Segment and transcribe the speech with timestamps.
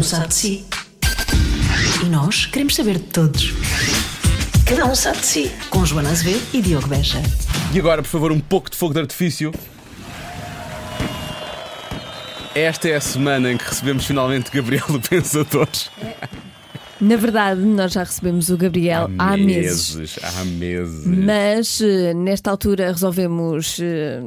[0.00, 0.64] um sabe de si.
[2.02, 3.52] E nós queremos saber de todos.
[4.64, 5.52] Cada um sabe de si.
[5.68, 7.20] Com Joana Azevedo e Diogo Beja.
[7.70, 9.52] E agora, por favor, um pouco de fogo de artifício.
[12.54, 15.68] Esta é a semana em que recebemos finalmente Gabriel do Pensador.
[17.00, 20.18] Na verdade, nós já recebemos o Gabriel há, meses.
[20.22, 21.06] Há meses.
[21.06, 24.20] Mas eh, nesta altura resolvemos eh,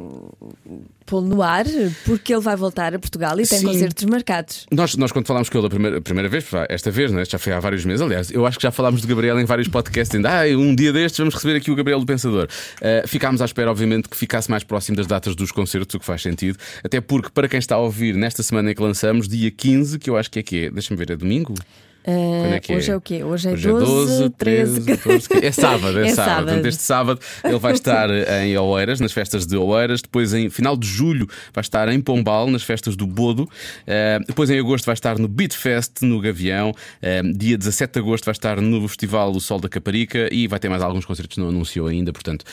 [1.06, 1.66] pô-lo no ar
[2.06, 3.68] porque ele vai voltar a Portugal e tem Sim.
[3.68, 4.66] concertos marcados.
[4.72, 7.24] Nós, nós, quando falámos com ele a primeira, a primeira vez, esta vez, né?
[7.26, 9.68] já foi há vários meses, aliás, eu acho que já falámos do Gabriel em vários
[9.68, 12.48] podcasts, ainda, ah, um dia destes vamos receber aqui o Gabriel do Pensador.
[12.82, 16.06] Uh, ficámos à espera, obviamente, que ficasse mais próximo das datas dos concertos, o que
[16.06, 19.52] faz sentido, até porque, para quem está a ouvir, nesta semana em que lançamos, dia
[19.52, 21.54] 15, que eu acho que é que é, deixa-me ver, é domingo?
[22.06, 22.94] Uh, é hoje é?
[22.94, 23.24] é o quê?
[23.24, 25.46] Hoje é Hoje 12, é 12 13, 14, 15.
[25.46, 26.16] É sábado, é, É sábado.
[26.16, 26.46] sábado.
[26.46, 28.10] Portanto, este sábado ele vai estar
[28.44, 30.02] em Oeiras, nas festas de Oeiras.
[30.02, 33.44] Depois, em final de julho, vai estar em Pombal, nas festas do Bodo.
[33.44, 36.72] Uh, depois, em agosto, vai estar no Beat Fest, no Gavião.
[36.72, 40.28] Uh, dia 17 de agosto, vai estar no Festival O Sol da Caparica.
[40.34, 42.12] E vai ter mais alguns concertos, não anunciou ainda.
[42.12, 42.44] Portanto,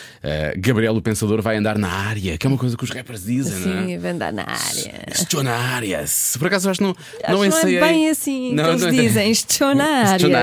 [0.59, 3.59] Gabriel, o Pensador, vai andar na área, que é uma coisa que os rappers dizem,
[3.61, 3.87] não é?
[3.87, 4.95] Sim, vem dar na área.
[5.13, 6.05] Estou na área.
[6.39, 6.91] Por acaso, acho que não,
[7.25, 7.81] Acho não que ensaiei.
[7.81, 9.31] não é bem assim Não, que eles não- dizem.
[9.77, 9.85] Na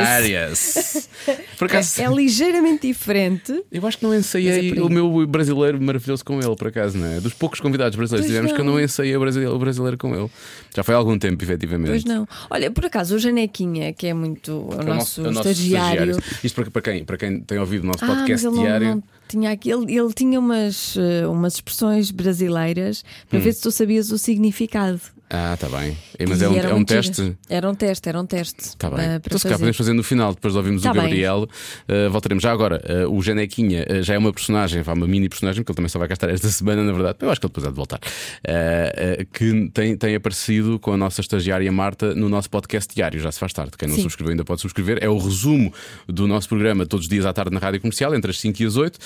[0.08, 1.10] áreas.
[1.58, 2.02] Por acaso.
[2.02, 3.64] É, é ligeiramente diferente.
[3.72, 4.80] Eu acho que não é ensaiei aí.
[4.80, 7.20] o meu brasileiro maravilhoso com ele, por acaso, não é?
[7.20, 8.80] Dos poucos convidados brasileiros Pois tivemos que eu não.
[8.80, 10.30] ensaiei o brasileiro, o brasileiro com ele.
[10.76, 11.90] Já foi há algum tempo, efetivamente.
[11.90, 12.28] Pois não.
[12.50, 15.50] Olha, por acaso, o Janequinha, que é muito o É o nosso, é o nosso
[15.50, 16.18] estagiário.
[16.44, 18.88] Isto para, para quem, para quem tem ouvido o nosso Ah, podcast ele não- diário.
[18.96, 23.26] não tinha aqui, ele, ele tinha umas, eh, umas expressões brasileiras Hum.
[23.30, 25.02] para ver se tu sabias o significado.
[25.30, 25.98] Ah, está bem.
[26.28, 27.36] Mas E é um, é um teste.
[27.50, 28.62] Era um teste, era um teste.
[28.62, 28.98] Está bem.
[28.98, 30.94] para então, se calhar podemos fazer no final, depois de ouvirmos Tá o.
[30.94, 31.50] Gabriel.
[31.88, 32.82] Uh, voltaremos já agora.
[33.06, 36.00] uh, o Janequinha uh, já é uma personagem, uma mini personagem, porque ele também só
[36.00, 37.18] vai cá estar esta semana, na verdade.
[37.22, 38.00] Eu acho que ele depois há de voltar.
[38.00, 43.20] Uh, uh, que tem, tem aparecido com a nossa estagiária Marta no nosso podcast diário.
[43.20, 43.72] Já se faz tarde.
[43.78, 44.04] Quem não Sim.
[44.04, 45.00] subscreveu ainda pode subscrever.
[45.02, 45.74] É o resumo
[46.08, 48.66] do nosso programa todos os dias à tarde na rádio comercial, entre as 5 e
[48.66, 48.96] as 8.
[48.96, 49.00] Uh,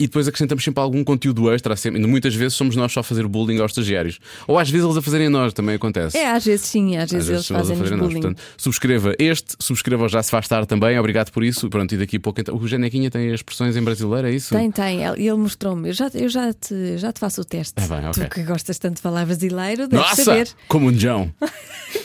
[0.00, 1.76] e depois acrescentamos sempre algum conteúdo extra.
[1.76, 2.00] Sempre.
[2.06, 4.18] Muitas vezes somos nós só a fazer bullying aos estagiários.
[4.48, 6.16] Ou às vezes eles a fazerem a nós, também acontece.
[6.16, 8.12] É, às vezes sim, às vezes, Às vezes eles fazem-nos fazer nós.
[8.12, 10.98] Portanto, subscreva este, subscreva o Já Se Faz Tarde também.
[10.98, 11.68] Obrigado por isso.
[11.70, 12.54] Pronto, e daqui a pouco então.
[12.56, 14.54] O Janequinha tem as expressões em brasileiro, é isso?
[14.54, 15.04] Tem, tem.
[15.04, 15.88] Ele ele mostrou-me.
[15.88, 17.74] Eu, já, eu já, te, já te faço o teste.
[17.76, 18.24] Ah, bem, ok.
[18.24, 20.24] Tu que gostas tanto de falar brasileiro, deves Nossa!
[20.24, 20.48] saber.
[20.68, 21.32] Como um Jão.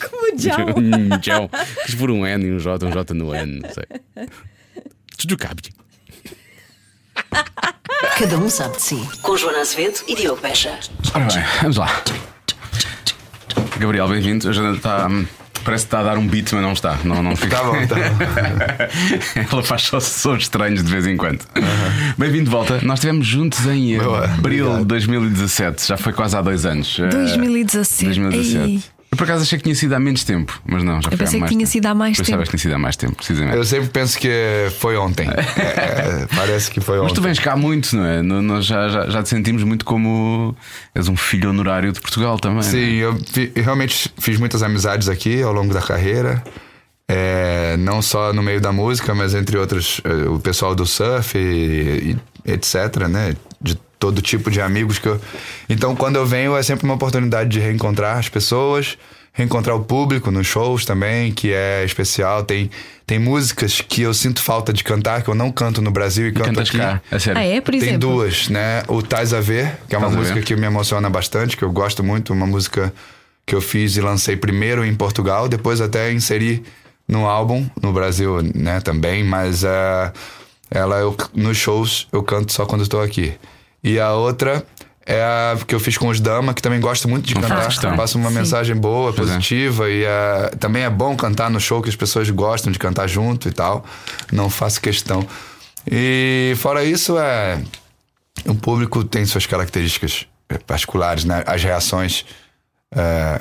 [0.09, 0.25] Como.
[0.33, 1.49] Um Jão.
[1.85, 3.85] Quis por um N e um J, um J no N, não sei.
[5.17, 5.61] Tudo cabe.
[8.17, 9.09] Cada um sabe de si.
[9.21, 10.77] Com Joana Azevedo e Diogo Beja.
[11.13, 12.03] Ora bem, vamos lá.
[13.79, 14.49] Gabriel, bem-vindo.
[14.49, 15.07] A Joana está.
[15.07, 15.25] hum,
[15.63, 16.97] Parece que está a dar um beat, mas não está.
[17.03, 17.55] Não, não fica.
[17.57, 19.41] Tá bom, tá bom.
[19.51, 21.39] Ela faz só sons estranhos de vez em quando.
[22.19, 22.79] Bem-vindo de volta.
[22.83, 25.87] Nós estivemos juntos em Boa, abril de 2017.
[25.87, 26.99] Já foi quase há dois anos.
[26.99, 28.05] Eh, 2017.
[28.05, 28.57] 2017.
[28.69, 28.83] Ei.
[29.15, 31.35] Eu por acaso achei que tinha sido há menos tempo, mas não, já foi pensei
[31.35, 31.71] que mais tinha tempo.
[31.71, 32.43] sido há mais Pensavas tempo.
[32.43, 33.55] que tinha sido há mais tempo, precisamente.
[33.55, 34.29] Eu sempre penso que
[34.79, 35.27] foi ontem.
[35.55, 37.21] É, parece que foi Mas tu ontem.
[37.29, 38.21] vens cá muito, não é?
[38.21, 40.55] Nós já, já, já te sentimos muito como
[40.93, 42.59] és um filho honorário de Portugal também.
[42.61, 42.71] não é?
[42.71, 43.17] Sim, eu,
[43.55, 46.43] eu realmente fiz muitas amizades aqui ao longo da carreira.
[47.07, 51.37] É, não só no meio da música, mas entre outros, eh, o pessoal do surf
[51.37, 53.35] e, e etc, né?
[53.97, 55.19] Todo tipo de amigos que eu.
[55.69, 58.97] Então, quando eu venho, é sempre uma oportunidade de reencontrar as pessoas,
[59.31, 62.43] reencontrar o público nos shows também, que é especial.
[62.43, 62.69] Tem,
[63.07, 66.31] tem músicas que eu sinto falta de cantar, que eu não canto no Brasil e,
[66.31, 66.77] canto Cantas aqui.
[66.77, 67.39] cá, a sério.
[67.39, 67.61] Ah, é?
[67.61, 67.99] Por Tem exemplo.
[67.99, 68.83] duas, né?
[68.87, 71.63] O Tais a Ver, que é uma Tais a música que me emociona bastante, que
[71.63, 72.93] eu gosto muito, uma música
[73.45, 76.63] que eu fiz e lancei primeiro em Portugal, depois até inseri
[77.07, 80.11] no álbum no Brasil, né, também, mas eh,
[80.71, 83.33] ela eu, nos shows eu canto só quando estou aqui.
[83.85, 84.65] E a outra
[85.05, 87.95] é a que eu fiz com os Dama, que também gosto muito de cantar, questão.
[87.95, 88.35] passa uma Sim.
[88.35, 89.33] mensagem boa, Pois é.
[89.33, 93.07] positiva e eh, também é bom cantar no show que as pessoas gostam de cantar
[93.07, 93.85] junto e tal.
[94.31, 95.23] Não faço questão.
[95.85, 97.61] E fora isso é
[98.47, 101.43] o público tem suas características eh, particulares, né?
[101.45, 102.25] As reações
[102.95, 103.39] é,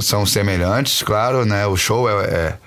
[0.00, 1.66] são semelhantes, claro, né?
[1.68, 2.58] O show é, é,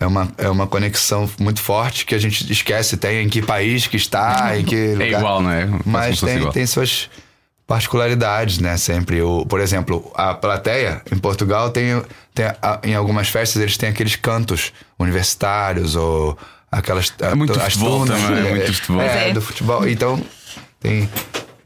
[0.00, 3.86] é uma, é uma conexão muito forte que a gente esquece tem em que país
[3.86, 5.06] que está, em que lugar.
[5.06, 5.66] É igual, não é?
[5.66, 6.52] Parece como Mas tem, igual.
[6.52, 7.08] tem suas
[7.66, 8.76] particularidades, né?
[8.76, 9.22] Sempre.
[9.22, 12.02] O, por exemplo, a plateia em Portugal tem,
[12.34, 16.36] tem a- em algumas festas eles têm aqueles cantos universitários ou
[16.72, 18.50] aquelas É muito as futebol também, né?
[18.50, 19.02] muito futebol.
[19.02, 19.32] É, É.
[19.32, 19.86] do futebol.
[19.88, 20.20] Então
[20.80, 21.08] tem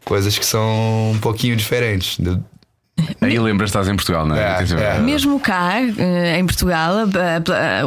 [0.04, 2.18] coisas que são um pouquinho diferentes.
[2.18, 2.44] Do-
[3.20, 4.58] Aí lembras que estás em Portugal, não é?
[4.62, 4.98] É, é.
[5.00, 6.94] Mesmo cá, eh, em Portugal,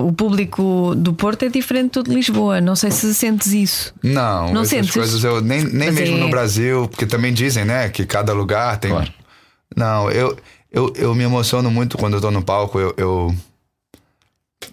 [0.04, 2.60] o público do Porto é diferente do de Lisboa.
[2.60, 3.94] Não sei se sentes isso.
[4.04, 4.92] Não, Não sentes?
[4.94, 8.34] coisas eu nem, nem Mas mesmo é- no Brasil, porque também dizem, né, que cada
[8.34, 8.92] lugar tem.
[8.92, 9.12] Claro.
[9.76, 10.38] Não, eu,
[10.72, 12.78] eu, eu me emociono muito quando eu tô no palco.
[12.80, 13.36] Eu, eu,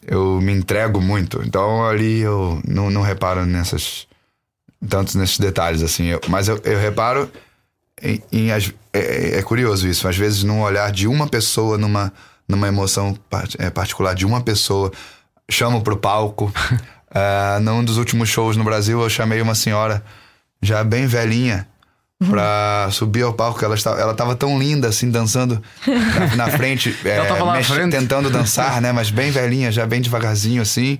[0.06, 1.42] eu me entrego muito.
[1.44, 4.06] Então ali eu não, não reparo nessas.
[4.88, 6.06] Tantos nesses detalhes, assim.
[6.06, 7.30] Eu- mas eu, eu reparo
[8.04, 8.22] em.
[8.32, 10.06] em é, é curioso isso.
[10.06, 12.12] Às vezes, num olhar de uma pessoa, numa,
[12.48, 14.92] numa emoção part- é, particular de uma pessoa,
[15.50, 16.52] chamo pro palco.
[17.16, 20.02] Ah, num dos últimos shows no Brasil, eu chamei uma senhora
[20.60, 21.64] já bem velhinha
[22.28, 23.64] pra subir ao palco.
[23.64, 26.92] Ela estava, ela tava tão linda, assim, dançando na, na frente.
[27.06, 27.92] é, tava lá na frente.
[27.92, 28.90] Tentando dançar, né?
[28.90, 30.98] Mas bem velhinha, já bem devagarzinho, assim.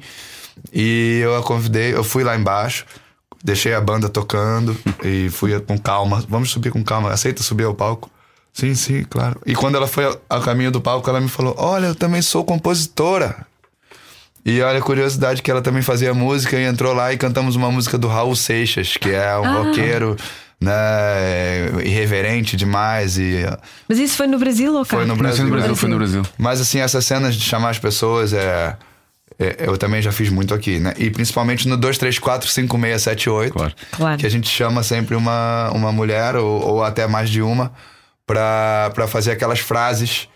[0.73, 2.87] E eu a convidei, eu fui lá embaixo,
[3.45, 4.75] deixei a banda tocando
[5.05, 6.25] e fui com calma.
[6.29, 7.13] Vamos subir com calma.
[7.13, 8.11] Aceita subir ao palco?
[8.55, 9.39] Sim, sim, claro.
[9.45, 12.43] E quando ela foi ao- caminho do palco, ela me falou: Olha, eu também sou
[12.45, 13.47] compositora.
[14.47, 17.71] E olha a curiosidade que ela também fazia música e entrou lá e cantamos uma
[17.71, 20.17] música do Raul Seixas, que é um roqueiro,
[20.61, 20.73] né,
[21.85, 23.45] irreverente demais e
[23.89, 24.97] Mas isso foi no Brasil ou cá?
[24.99, 25.37] foi no Brasil.
[25.39, 25.77] foi no Brasil, né?
[25.77, 26.23] foi no Brasil.
[26.39, 28.77] Mas assim, essas cenas de chamar as pessoas é-
[29.59, 30.95] eu também já fiz muito aqui, né?
[30.97, 33.75] E principalmente no 234 5678, Claro.
[33.93, 34.19] Claro.
[34.19, 37.73] que a gente chama sempre uma, uma mulher ou, ou até mais de uma
[38.27, 40.29] pra, pra fazer aquelas frases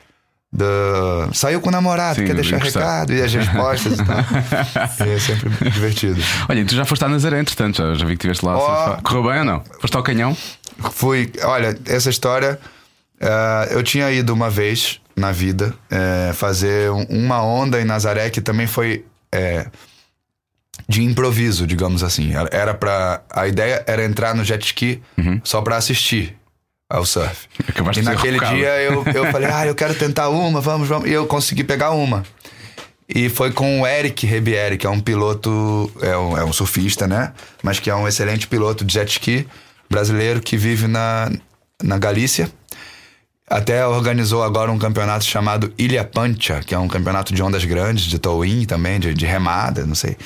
[0.51, 5.07] do saiu com o namorado, Sim, quer deixar recado e as respostas e tal.
[5.07, 6.21] e é sempre divertido.
[6.49, 8.97] Olha, tu já foste à Nazaré, entretanto, já, já vi que estiveste lá.
[8.99, 9.03] Oh.
[9.03, 9.63] Correu bem ou não?
[9.81, 10.37] Foste ao canhão?
[10.93, 12.59] Fui, olha, essa história.
[13.21, 18.31] eh, eu tinha ido uma vez na vida eh, fazer um- uma onda em Nazaré
[18.31, 19.67] que também foi eh,
[20.89, 22.33] de improviso, digamos assim.
[22.51, 25.03] Era- para a ideia era entrar no jet ski
[25.45, 26.37] só para assistir
[26.89, 27.47] ao surf.
[27.69, 31.09] Acabaste e naquele dia eu, eu falei, ah, eu quero tentar uma, vamos, vamos.
[31.09, 32.25] E eu consegui pegar uma.
[33.09, 37.07] E foi com o Eric Rebieri, que é um piloto, é um, é um surfista,
[37.07, 37.33] né?
[37.63, 39.47] Mas que é um excelente piloto de jet ski
[39.91, 41.31] brasileiro que vive na,
[41.83, 42.51] na Galícia.
[43.51, 48.05] Até organizou agora um campeonato chamado Ilha Pancha, que é um campeonato de ondas grandes,
[48.05, 50.17] de towing também, de, de remada, não sei.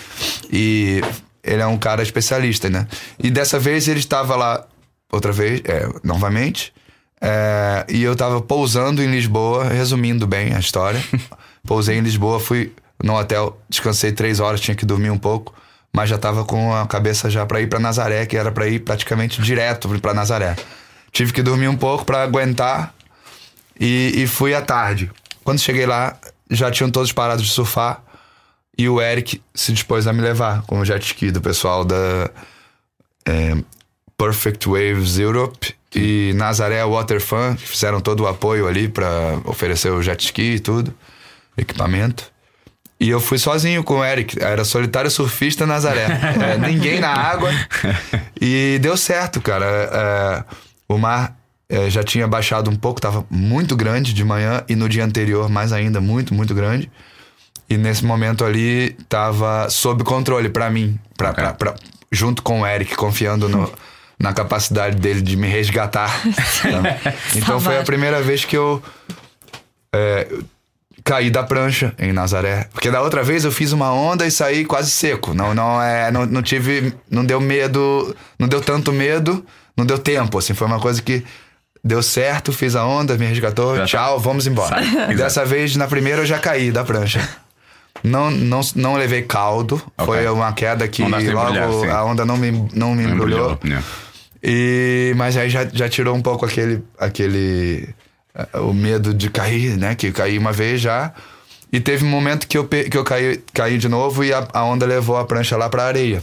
[0.50, 1.00] E
[1.42, 2.86] ele é um cara especialista, né?
[3.18, 4.66] E dessa vez ele estava lá,
[5.10, 6.72] outra vez, é, novamente,
[7.20, 11.00] é, e eu tava pousando em Lisboa, resumindo bem a história.
[11.64, 12.72] Pousei em Lisboa, fui
[13.02, 15.54] no hotel, descansei três horas, tinha que dormir um pouco,
[15.92, 18.80] mas já tava com a cabeça já pra ir pra Nazaré, que era pra ir
[18.80, 20.56] praticamente direto pra Nazaré.
[21.12, 22.92] Tive que dormir um pouco pra aguentar
[23.78, 25.10] e, e fui à tarde.
[25.44, 26.16] Quando cheguei lá,
[26.50, 28.02] já tinham todos parado de surfar
[28.76, 32.30] e o Eric se dispôs a me levar com o jet ski do pessoal da
[33.26, 33.56] é,
[34.16, 40.02] Perfect Waves Europe e Nazaré Waterfun, que fizeram todo o apoio ali pra oferecer o
[40.02, 40.94] jet ski e tudo,
[41.56, 42.32] equipamento.
[42.98, 46.06] E eu fui sozinho com o Eric, era solitário surfista Nazaré.
[46.40, 47.50] É, ninguém na água.
[48.44, 49.64] E deu certo, cara.
[49.64, 50.44] É,
[50.88, 51.36] o mar
[51.72, 55.48] é, já tinha baixado um pouco, tava muito grande de manhã e no dia anterior
[55.48, 56.90] mais ainda, muito, muito grande.
[57.68, 61.74] E nesse momento ali tava sob controle pra mim, pra, pra- pra-
[62.12, 63.72] junto com o Eric, confiando no-
[64.18, 66.10] na capacidade dele de me resgatar.
[67.34, 68.82] então foi a primeira vez que eu
[69.94, 70.28] é,
[71.04, 72.68] caí da prancha em Nazaré.
[72.72, 75.32] Porque da outra vez eu fiz uma onda e saí quase seco.
[75.34, 76.92] Não, não, é, não, não tive.
[77.10, 78.14] Não deu medo.
[78.38, 79.44] Não deu tanto medo.
[79.76, 80.38] Não deu tempo.
[80.38, 81.24] Assim, foi uma coisa que
[81.84, 83.74] deu certo, fiz a onda, me resgatou.
[83.74, 83.86] Já tá.
[83.86, 84.82] tchau, vamos embora.
[84.82, 85.14] Sai.
[85.14, 87.26] Dessa vez, na primeira, eu já caí da prancha.
[88.02, 89.80] Não, não, não levei caldo.
[90.04, 93.58] Foi uma queda que logo embrulhar, a onda não me, não me embrulhou.
[93.64, 93.86] Yeah.
[94.42, 97.88] E, mas aí já, já tirou um pouco aquele, aquele
[98.34, 99.94] eh, o medo de cair, né?
[99.94, 101.12] Que eu caí uma vez já.
[101.72, 104.64] E teve um momento que eu, que eu caí, caí de novo e a, a
[104.64, 106.22] onda levou a prancha lá pra areia.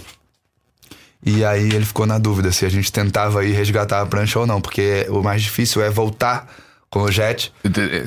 [1.25, 4.47] E aí ele ficou na dúvida se a gente tentava ir resgatar a prancha ou
[4.47, 6.47] não, porque o mais difícil é voltar
[6.89, 7.51] com o jet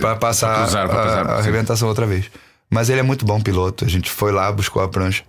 [0.01, 2.31] pra passar pra cruzar, pra a- cruzar, a, arrebentação outra vez.
[2.71, 3.85] Mas ele é muito bom piloto.
[3.85, 5.23] A gente foi lá, buscou a prancha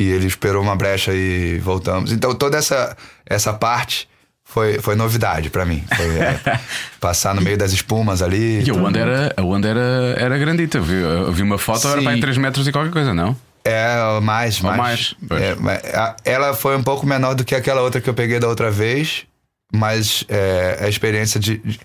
[0.00, 2.12] e ele esperou uma brecha e voltamos.
[2.12, 4.08] Então toda essa, essa parte
[4.44, 5.82] foi, foi novidade pra mim.
[5.96, 6.60] Foi é,
[7.00, 8.62] passar no meio das espumas ali.
[8.64, 10.78] E a onda era, a onda era, era grandita.
[10.78, 12.04] Eu vi, eu vi uma foto, era Sim.
[12.04, 13.36] para aí 3 metros e qualquer coisa, não?
[13.66, 14.76] É, mais, mais.
[14.76, 15.14] mais.
[15.32, 18.70] É, ela foi um pouco menor do que aquela outra que eu peguei da outra
[18.70, 19.26] vez,
[19.72, 21.80] mas é, a experiência de, de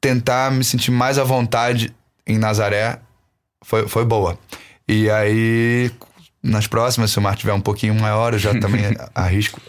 [0.00, 1.94] tentar me sentir mais à vontade
[2.26, 2.98] em Nazaré
[3.64, 4.36] foi, foi boa.
[4.88, 5.92] E aí,
[6.42, 8.82] nas próximas, se o mar tiver um pouquinho maior, eu já também
[9.14, 9.60] arrisco.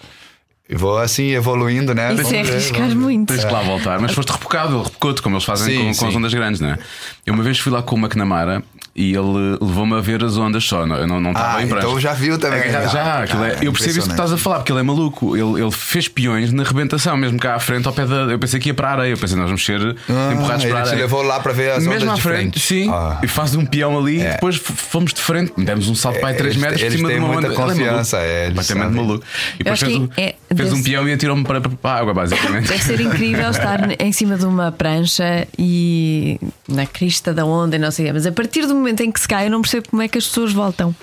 [0.68, 2.14] E vou assim, evoluindo, né?
[2.14, 3.28] Isso é arriscar muito.
[3.32, 6.12] Tens que lá voltar, mas foste repocado, repocou-te, como eles fazem Sim, com, com as
[6.14, 6.18] sim.
[6.18, 6.80] ondas grandes, não é?
[7.26, 8.64] Eu uma vez fui lá com o McNamara
[8.96, 10.86] e ele levou-me a ver as ondas só.
[10.86, 11.88] não- Eu não estava Ah, em prancha.
[11.88, 12.60] então já viu também.
[12.60, 14.84] É, Já, aquilo é- Ah, eu percebo isso que estás a falar, porque ele é
[14.84, 15.36] maluco.
[15.36, 18.16] Ele, ele fez peões na rebentação, mesmo cá à frente, ao pé da.
[18.32, 19.14] Eu pensei que ia para a areia.
[19.14, 20.96] Eu pensei, nós vamos ser Ah, empurrados para a areia.
[20.98, 22.60] levou lá para ver as Mesmo ondas à de frente, frente.
[22.60, 22.90] sim.
[22.92, 23.20] Ah.
[23.24, 24.30] E faz um peão ali É.
[24.30, 27.10] e depois fomos de frente, demos um salto para aí 3 Eles- metros por cima
[27.10, 27.54] de uma muita onda.
[27.54, 29.26] É confiança, é, Completamente maluco.
[29.60, 32.68] E depois fez, um, é- fez um peão e atirou-me para, para a água, basicamente.
[32.68, 37.80] Deve ser incrível estar em cima de uma prancha e na crista da onda e
[37.80, 38.14] não sei o quê.
[38.14, 40.18] Mas a partir do momento em que se cai, eu não percebo como é que
[40.18, 40.96] as pessoas voltam.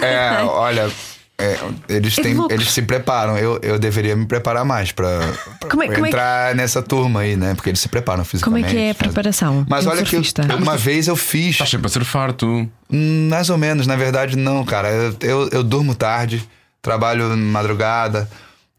[0.00, 0.90] É, olha,
[1.38, 3.36] é, eles, É têm, eles se preparam.
[3.36, 5.08] Eu, eu deveria me preparar mais para
[5.62, 7.54] é- como é que- entrar nessa turma aí, né?
[7.54, 8.70] Porque eles se preparam Como é fisicamente.
[8.70, 9.66] que é a preparação?
[9.68, 10.42] Mas olha que surfista?
[10.56, 11.50] uma vez eu fiz.
[11.50, 12.66] Estás sempre a surfar, tu.
[12.90, 14.88] Mais ou menos, na verdade, não, cara.
[14.88, 16.42] Eu, eu, eu durmo tarde,
[16.80, 18.28] trabalho madrugada,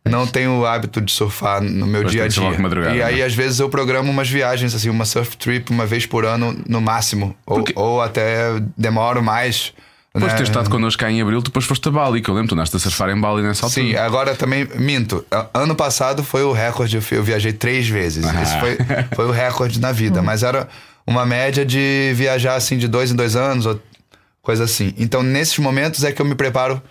[0.08, 2.58] não tenho o hábito de surfar no meu dia a dia.
[2.60, 3.24] madrugada, e aí, né?
[3.26, 6.82] às vezes, eu programo umas viagens, assim, uma surf trip uma vez por ano, no
[6.82, 7.36] máximo.
[7.46, 9.74] Ou, Porque- ou até demoro mais.
[10.14, 10.46] Depois de né?
[10.46, 12.56] ter estado connosco cá em Abril, tu depois foste a Bali, que eu lembro, tu
[12.56, 13.86] andaste a surfar em Bali nessa altura.
[13.86, 15.24] Sim, agora também minto.
[15.54, 18.26] Ano passado foi o recorde, eu viajei três vezes.
[18.26, 18.42] Ah.
[18.42, 18.78] Esse foi,
[19.16, 20.22] foi o recorde na vida.
[20.24, 20.68] Mas era
[21.06, 23.80] uma média de viajar assim de dois em dois anos, ou
[24.42, 24.92] coisa assim.
[24.98, 26.82] Então, nesses momentos é que eu me preparo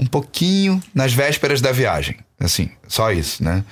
[0.00, 2.16] um pouquinho nas vésperas da viagem.
[2.38, 3.62] Assim, só isso, né?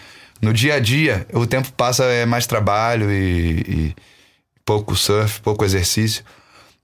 [0.43, 3.97] No dia a dia, o tempo passa é mais trabalho e, e
[4.65, 6.23] pouco surf, pouco exercício.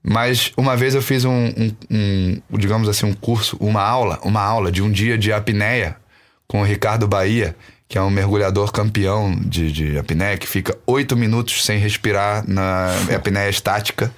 [0.03, 4.41] Mas uma vez eu fiz um, um- um, digamos assim, um curso, uma aula, uma
[4.41, 5.95] aula de um dia de apneia
[6.47, 7.55] com o Ricardo Bahia,
[7.87, 12.89] que é um mergulhador campeão de, de apneia, que fica oito minutos sem respirar na
[13.15, 14.11] apneia estática.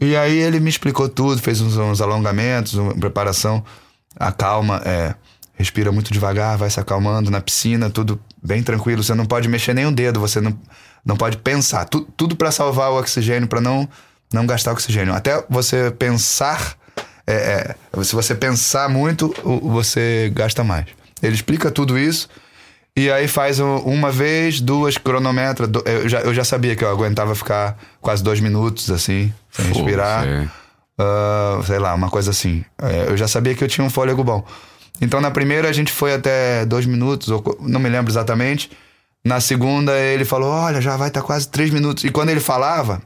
[0.00, 3.64] E aí ele me explicou tudo, fez uns, uns alongamentos, uma preparação,
[4.18, 5.14] acalma, é,
[5.54, 9.02] respira muito devagar, vai se acalmando na piscina, tudo bem tranquilo.
[9.02, 10.56] Você não pode mexer nem dedo, você não,
[11.04, 11.84] não pode pensar.
[11.86, 13.88] Tu- tudo para salvar o oxigênio, para não,
[14.32, 15.14] não gastar oxigênio.
[15.14, 16.74] Até você pensar,
[17.26, 20.86] é, é, se você pensar muito, você gasta mais.
[21.22, 22.28] Ele explica tudo isso.
[22.96, 25.68] E aí faz um- uma vez, duas, cronometra.
[25.84, 30.24] Eu já, eu já sabia que eu aguentava ficar quase dois minutos assim, sem respirar.
[30.24, 30.50] você-
[30.98, 32.64] Ah, sei lá, uma coisa assim.
[32.80, 34.44] É, eu já sabia que eu tinha um fôlego bom.
[35.00, 38.70] Então na primeira a gente foi até dois minutos, ou não me lembro exatamente.
[39.24, 42.04] Na segunda ele falou: Olha, já vai estar quase três minutos.
[42.04, 43.02] E quando ele falava,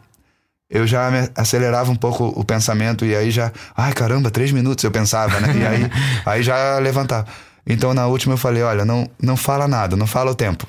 [0.68, 4.84] eu já me acelerava um pouco o pensamento e aí já, ai caramba, três minutos
[4.84, 5.54] eu pensava, né?
[5.56, 5.90] E aí,
[6.26, 7.26] aí já levantava.
[7.66, 10.66] Então na última eu falei: Olha, não, não fala nada, não fala o tempo.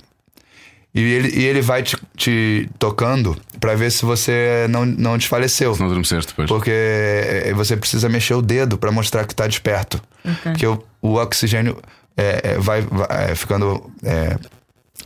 [0.94, 5.74] E ele, e ele vai te, te tocando pra ver se você não, não desfaleceu.
[5.76, 6.48] Se não adormeceste depois.
[6.50, 10.02] Porque é, você precisa mexer o dedo para mostrar que tá desperto.
[10.44, 11.78] Porque o, o oxigênio
[12.18, 13.92] é, é, vai, vai, é, ficando.
[14.04, 14.36] É,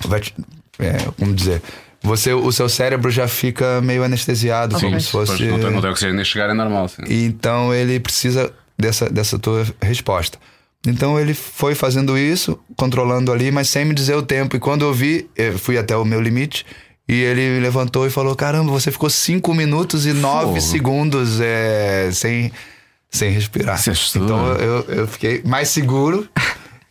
[0.08, 0.34] vai te-
[0.80, 1.62] é, como dizer?
[2.02, 5.32] Você, o seu cérebro já fica meio anestesiado, Sim, como se fosse.
[5.46, 6.88] não, tem, não tem oxigênio nem chegar, é normal.
[6.90, 7.02] Sim.
[7.08, 10.38] Então ele precisa dessa, dessa tua resposta.
[10.86, 14.56] Então ele foi fazendo isso, controlando ali, mas sem me dizer o tempo.
[14.56, 16.66] E quando eu vi, eu fui até o meu limite.
[17.08, 20.62] E ele levantou e falou: Caramba, você ficou 5 minutos e 9 Fogo.
[20.62, 22.52] segundos é, sem,
[23.10, 23.75] sem respirar.
[23.75, 24.28] Assustador.
[24.28, 26.28] então eu, eu fiquei mais seguro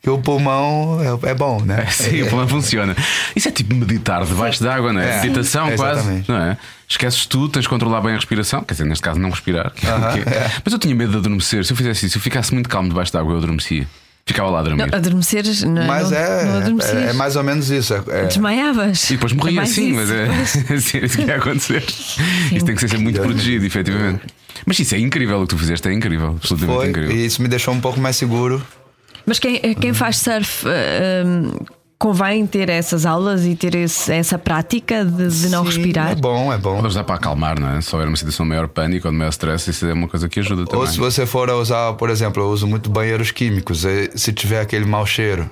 [0.02, 1.86] que o pulmão é, é bom, né?
[1.86, 2.96] Sim, o plano funciona.
[3.36, 5.18] Isso é tipo meditar debaixo d'água, não é?
[5.18, 6.00] É, Meditação é, quase.
[6.00, 6.28] exatamente.
[6.28, 6.56] Não é?
[6.88, 8.64] Esqueces tudo, tens de controlar bem a respiração.
[8.64, 9.70] Quer dizer, neste caso, não respirar.
[9.70, 10.50] que é que é.
[10.64, 11.64] Mas eu tinha medo de adormecer.
[11.64, 13.86] Se eu fizesse isso, se eu ficasse muito calmo debaixo d'água, eu adormecia.
[14.26, 14.86] Ficava lá a dormir.
[14.90, 16.96] Não, adormeceres, não, Mas não, é, não é, adormecias.
[16.96, 17.94] é mais ou menos isso.
[17.94, 19.08] é- é- Desmaiavas.
[19.10, 19.94] E depois É morria mais assim, isso.
[19.96, 20.24] mas é,
[20.74, 21.84] assim, é isso que ia acontecer.
[22.52, 24.20] Isso tem que ser muito protegido, efetivamente.
[24.66, 27.16] Mas isso é incrível o que tu fizeste, é incrível, absolutamente foi, incrível.
[27.16, 28.64] e isso me deixou um pouco mais seguro.
[29.26, 31.52] Mas quem, quem faz surf eh, hum,
[31.98, 36.10] convém ter essas aulas e ter esse- essa prática de, de não Sim, respirar.
[36.10, 36.74] É bom, é bom.
[36.76, 37.80] Pode ajudar para acalmar, não é?
[37.80, 40.28] Se houver uma situação de maior pânico ou de maior stress, isso é uma coisa
[40.28, 40.80] que ajuda também.
[40.80, 43.84] Ou se você for a usar, por exemplo, eu uso muito banheiros químicos.
[43.84, 45.48] eh, Se tiver aquele mau cheiro.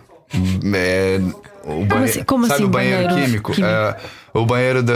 [0.75, 1.21] é,
[1.65, 3.53] o banhe- assim- como sabe assim, o banheiro, banheiro químico?
[3.53, 3.73] químico?
[3.73, 3.97] É,
[4.33, 4.93] o banheiro do,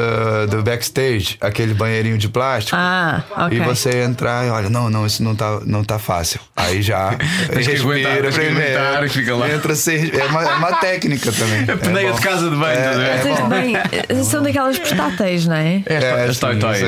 [0.48, 2.76] do backstage, aquele banheirinho de plástico.
[2.78, 3.58] Ah, ok.
[3.58, 6.40] E você entrar e olha, não, não, isso não tá, não tá fácil.
[6.56, 7.14] Aí já
[7.52, 9.50] Tens que aguentar, tens que aguentar e fica lá.
[9.50, 11.62] Entra sem, é, uma, é uma técnica também.
[11.62, 13.30] A peneia É de casa de banho, É, ver?
[13.30, 13.48] é bom.
[13.48, 13.74] bem,
[14.24, 15.82] são daquelas portáteis, não é?
[15.86, 16.78] É, É, as toy toys.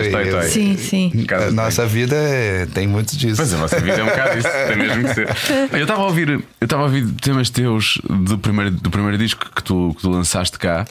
[0.52, 1.12] Sim, sim.
[1.48, 3.36] A nossa vida é- tem muito disso.
[3.36, 5.26] Pois é, a vossa vida é um bocado isso, tem mesmo que ser.
[5.72, 9.46] Eu estava a ouvir, eu estava a ouvir temas teus do primeiro, do primeiro disco
[9.54, 10.84] que tu, que tu lançaste cá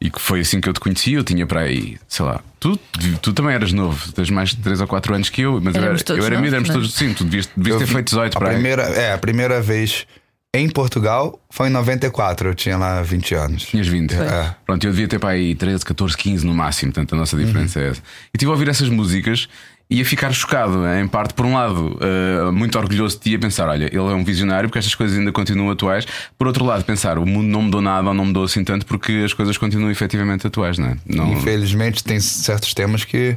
[0.00, 1.01] e que foi assim que eu te conheci.
[1.10, 2.78] Eu tinha para aí, sei lá, tu,
[3.20, 5.82] tu também eras novo, tens mais de 3 ou 4 anos que eu, mas eu
[5.82, 8.38] era, eu era miúdo, éramos todos, sim, tu devias, devias ter vi- feito 18 a
[8.40, 8.54] para aí.
[8.54, 10.06] primeira, É, a primeira vez
[10.54, 13.62] em Portugal foi em 94, eu tinha lá 20 anos.
[13.64, 14.14] Tinhas 20.
[14.14, 14.54] É.
[14.66, 17.78] Pronto, eu devia ter para aí 13, 14, 15 no máximo, portanto a nossa diferença
[17.80, 17.86] Uhum.
[17.86, 18.00] é essa.
[18.00, 19.48] E estive a ouvir essas músicas
[19.92, 23.68] ia ficar chocado, em parte, por um lado, uh, muito orgulhoso de ti a pensar:
[23.68, 26.06] olha, ele é um visionário porque estas coisas ainda continuam atuais.
[26.38, 29.22] Por outro lado, pensar: o mundo não mudou nada ou não mudou assim tanto porque
[29.24, 30.96] as coisas continuam efetivamente atuais, não é?
[31.06, 31.32] Não...
[31.32, 33.36] Infelizmente, tem certos temas que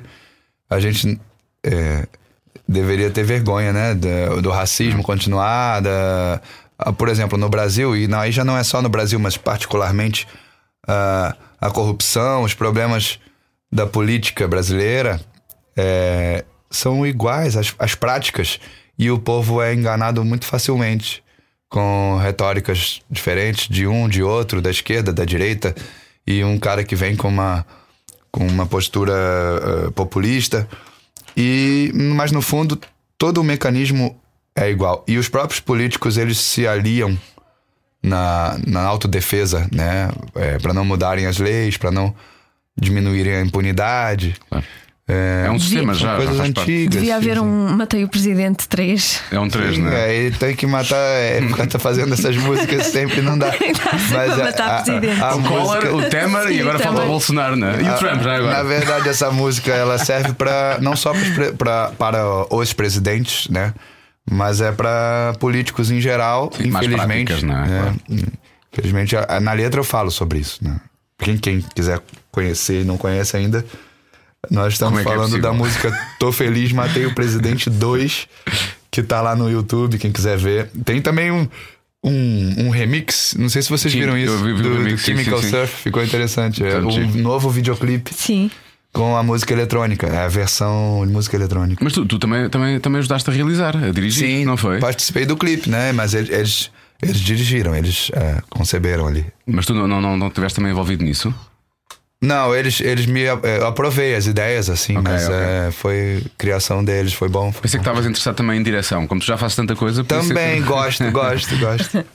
[0.69, 1.19] a gente.
[1.63, 2.07] É,
[2.67, 3.93] deveria ter vergonha, né?
[3.93, 6.41] Do, do racismo continuar, da,
[6.79, 9.35] ah, por exemplo, no Brasil, e não, aí já não é só no Brasil, mas
[9.37, 10.25] particularmente
[10.87, 13.19] uh, a corrupção, os problemas
[13.71, 15.19] da política brasileira
[15.77, 18.59] é, são iguais, as, as práticas,
[18.97, 21.23] e o povo é enganado muito facilmente
[21.69, 25.75] com retóricas diferentes de um, de outro, da esquerda, da direita,
[26.25, 27.65] e um cara que vem com uma,
[28.31, 30.67] com uma postura uh, populista.
[31.35, 32.79] E, mas no fundo,
[33.17, 34.17] todo o mecanismo
[34.55, 35.03] é igual.
[35.07, 37.17] E os próprios políticos, eles se aliam
[38.01, 40.09] na, na autodefesa, né?
[40.35, 42.15] É, para não mudarem as leis, para não
[42.77, 44.35] diminuírem a impunidade.
[44.51, 44.63] É,
[45.07, 46.15] é um sistema já.
[46.15, 46.95] Coisas já antigas.
[46.95, 49.21] Devia haver sim, um Matei o Presidente 3.
[49.31, 50.09] É um 3, né?
[50.09, 50.97] É, ele tem que matar.
[50.97, 53.53] É, tá fazendo essas músicas sempre não dá.
[54.11, 55.21] Mas matar o presidente.
[55.21, 57.77] o Collor, o Temer e agora falta o Bolsonaro, né?
[57.83, 58.53] E o Trump já agora.
[58.57, 61.13] Na verdade, essa música ela serve para não só
[61.55, 63.75] pra, para os presidentes, né?
[64.29, 67.27] Mas é para políticos em geral, Sim, infelizmente.
[67.27, 67.93] Práticas, né?
[68.09, 68.15] É,
[68.73, 70.77] infelizmente, na letra eu falo sobre isso, né?
[71.19, 73.63] Quem, quem quiser conhecer e não conhece ainda,
[74.49, 78.27] nós estamos é, é falando é da música Tô Feliz, Matei o Presidente 2,
[78.91, 80.69] que tá lá no YouTube, quem quiser ver.
[80.83, 81.47] Tem também um,
[82.03, 85.05] um, um remix, não sei se vocês sim, viram isso, vi, vi do, remix, do,
[85.05, 86.63] Chemical sim, sim, Surf, ficou interessante.
[86.63, 88.13] É um novo videoclipe.
[88.13, 88.49] Sim
[88.95, 91.83] com a música eletrônica, é a versão de música eletrônica.
[91.83, 94.79] Mas tu, tu também, também, também ajudaste a realizar, a dirigir, Sim, não foi?
[94.79, 95.91] Participei do clipe, né?
[95.91, 96.71] Mas eles, eles,
[97.03, 99.25] eles dirigiram, eles é, conceberam ali.
[99.45, 101.33] Mas tu não, não, não, não estiveste também envolvido nisso?
[102.21, 103.21] Não, eles, eles me.
[103.21, 105.37] Eu aprovei as ideias, assim, okay, mas okay.
[105.37, 107.51] É, foi criação deles, foi bom.
[107.51, 107.83] Foi Pensei bom.
[107.83, 110.03] que estavas interessado também em direção, como tu já fazes tanta coisa.
[110.03, 110.67] Também que...
[110.67, 112.05] gosto, gosto, gosto.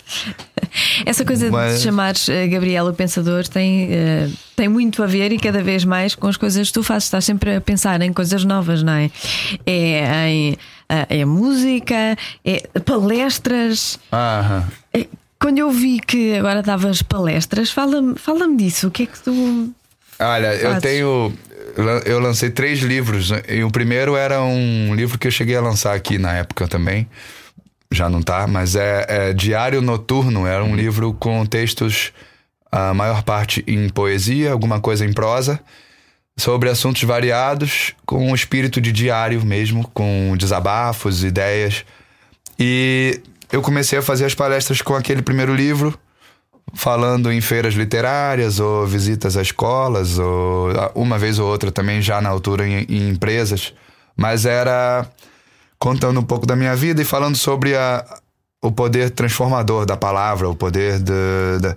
[1.04, 1.76] Essa coisa mas...
[1.76, 5.84] de chamares uh, Gabriel o Pensador tem, uh, tem muito a ver e cada vez
[5.84, 7.04] mais com as coisas que tu fazes.
[7.04, 9.10] Estás sempre a pensar em coisas novas, não é?
[9.66, 10.58] É em
[11.08, 13.98] é música, é palestras.
[14.10, 15.06] Ah, é,
[15.38, 18.88] quando eu vi que agora davas palestras, fala-me fala disso.
[18.88, 19.72] O que é que tu
[20.20, 21.32] Olha, eu tenho.
[22.04, 23.30] Eu lancei três livros.
[23.30, 23.42] Né?
[23.48, 27.08] E o primeiro era um livro que eu cheguei a lançar aqui na época também.
[27.90, 30.46] Já não tá, mas é, é Diário Noturno.
[30.46, 32.12] Era um livro com textos,
[32.70, 35.58] a maior parte em poesia, alguma coisa em prosa,
[36.36, 41.84] sobre assuntos variados, com um espírito de diário mesmo, com desabafos, ideias.
[42.58, 45.98] E eu comecei a fazer as palestras com aquele primeiro livro
[46.74, 52.20] falando em feiras literárias ou visitas a escolas, ou uma vez ou outra também já
[52.20, 53.74] na altura em, em empresas,
[54.16, 55.06] mas era
[55.78, 58.04] contando um pouco da minha vida e falando sobre a,
[58.62, 61.12] o poder transformador da palavra, o poder de,
[61.60, 61.76] de,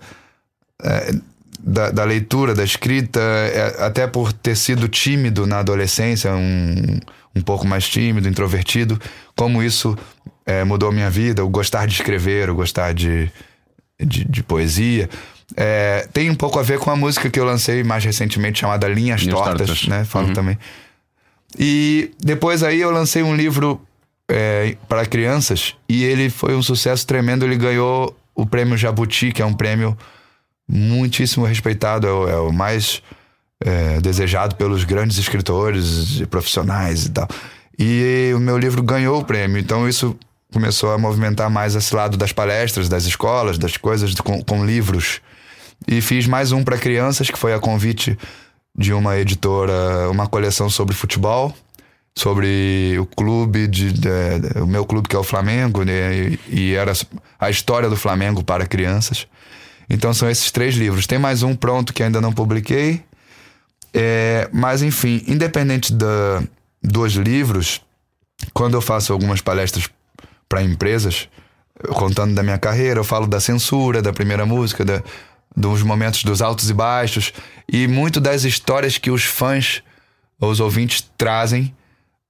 [0.84, 1.14] é,
[1.60, 7.00] da, da, leitura, da escrita, é, até por ter sido tímido na adolescência, um,
[7.36, 9.00] um pouco mais tímido, introvertido,
[9.36, 9.98] como isso
[10.46, 13.32] é, mudou a minha vida, o gostar de escrever, o gostar de,
[14.00, 15.10] de, de poesia.
[15.56, 18.88] É, tem um pouco a ver com a música que eu lancei mais recentemente chamada
[18.88, 20.06] Linhas, Linhas Tortas, Tortas, né?
[20.06, 20.34] Falo uhum.
[20.34, 20.58] também.
[21.58, 23.80] E depois aí eu lancei um livro
[24.30, 27.46] é, para crianças e ele foi um sucesso tremendo.
[27.46, 29.98] Ele ganhou o prêmio Jabuti, que é um prêmio
[30.68, 33.02] muitíssimo respeitado, é o, é o mais
[33.64, 37.28] é, desejado pelos grandes escritores e profissionais e tal.
[37.78, 40.18] E o meu livro ganhou o prêmio, então isso
[40.54, 45.20] começou a movimentar mais esse lado das palestras, das escolas, das coisas com, com livros.
[45.88, 48.18] E fiz mais um para crianças, que foi a convite
[48.78, 51.54] de uma editora, uma coleção sobre futebol,
[52.16, 56.16] sobre o clube, de, de, de o meu clube que é o Flamengo, né?
[56.16, 56.94] e, e era
[57.40, 59.28] a história do Flamengo para crianças.
[59.90, 61.06] Então são esses três livros.
[61.06, 63.04] Tem mais um pronto que ainda não publiquei.
[63.94, 66.42] É, mas enfim, independente da,
[66.82, 67.82] dos livros,
[68.54, 69.88] quando eu faço algumas palestras
[70.54, 71.28] para empresas,
[71.94, 75.02] contando da minha carreira, eu falo da censura, da primeira música, da,
[75.58, 77.34] dos momentos dos altos e baixos
[77.68, 79.82] e muito das histórias que os fãs,
[80.40, 81.74] os ouvintes trazem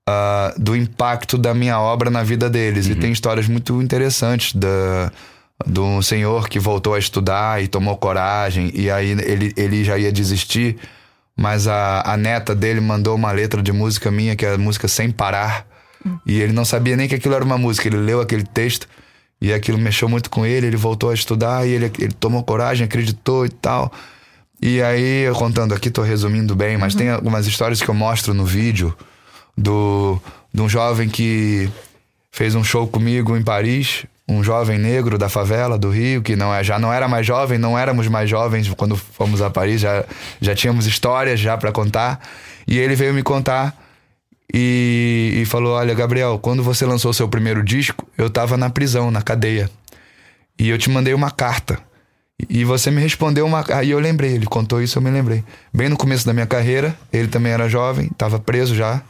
[0.07, 2.86] uh, do impacto da minha obra na vida deles.
[2.86, 2.93] Uhum.
[2.93, 5.12] E tem histórias muito interessantes da
[5.65, 9.97] de um senhor que voltou a estudar e tomou coragem, e aí ele, ele já
[9.97, 10.77] ia desistir,
[11.38, 14.88] mas a, a neta dele mandou uma letra de música minha, que é a música
[14.88, 15.65] Sem Parar,
[16.25, 17.87] e ele não sabia nem que aquilo era uma música.
[17.87, 18.87] Ele leu aquele texto
[19.41, 20.67] e aquilo mexeu muito com ele.
[20.67, 23.91] Ele voltou a estudar e ele, ele tomou coragem, acreditou e tal.
[24.61, 26.99] E aí, contando aqui, tô resumindo bem, mas uhum.
[26.99, 28.95] tem algumas histórias que eu mostro no vídeo
[29.57, 30.17] do,
[30.53, 31.69] de um jovem que
[32.31, 36.53] fez um show comigo em Paris, um jovem negro da favela do Rio, que não
[36.53, 40.05] é, já não era mais jovem, não éramos mais jovens quando fomos a Paris, já,
[40.39, 42.21] já tínhamos histórias já para contar.
[42.65, 43.75] E ele veio me contar
[44.51, 49.12] e, e, falou: Olha, Gabriel, quando você lançou seu primeiro disco, eu tava na prisão,
[49.12, 49.69] na cadeia.
[50.60, 51.79] E eu te mandei uma carta.
[52.49, 53.63] E você me respondeu uma.
[53.73, 55.43] Aí eu lembrei, ele contou isso, eu me lembrei.
[55.73, 59.01] Bem no começo da minha carreira, ele também era jovem, estava preso já,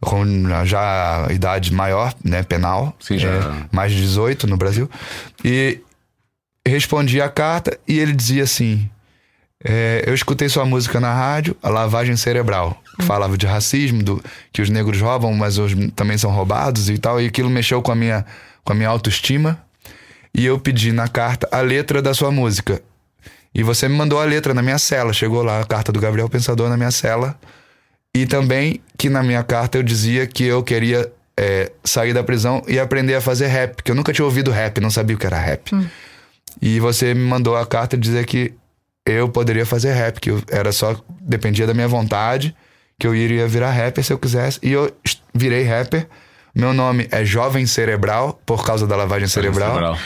[0.00, 0.24] com
[0.64, 2.94] já idade maior, né, penal.
[3.00, 3.28] Sim, já.
[3.28, 4.88] É, mais de 18 no Brasil.
[5.44, 5.80] E
[6.66, 8.88] respondi a carta e ele dizia assim:
[9.64, 12.82] é, Eu escutei sua música na rádio, a lavagem cerebral.
[12.98, 16.96] Que falava de racismo, do, que os negros roubam, mas os, também são roubados e
[16.96, 17.20] tal.
[17.20, 18.24] E aquilo mexeu com a minha,
[18.64, 19.58] com a minha autoestima
[20.34, 22.82] e eu pedi na carta a letra da sua música.
[23.54, 25.12] E você me mandou a letra na minha cela.
[25.12, 27.38] Chegou lá a carta do Gabriel Pensador na minha cela.
[28.12, 32.62] E também que na minha carta eu dizia que eu queria é, sair da prisão
[32.66, 33.80] e aprender a fazer rap.
[33.80, 35.72] Que eu nunca tinha ouvido rap, não sabia o que era rap.
[35.72, 35.86] Hum.
[36.60, 38.52] E você me mandou a carta dizer que
[39.06, 40.96] eu poderia fazer rap, que eu era só.
[41.20, 42.56] dependia da minha vontade,
[42.98, 44.58] que eu iria virar rapper se eu quisesse.
[44.62, 44.92] E eu
[45.34, 46.06] virei rapper.
[46.54, 49.72] Meu nome é Jovem Cerebral, por causa da lavagem cerebral.
[49.72, 49.98] cerebral.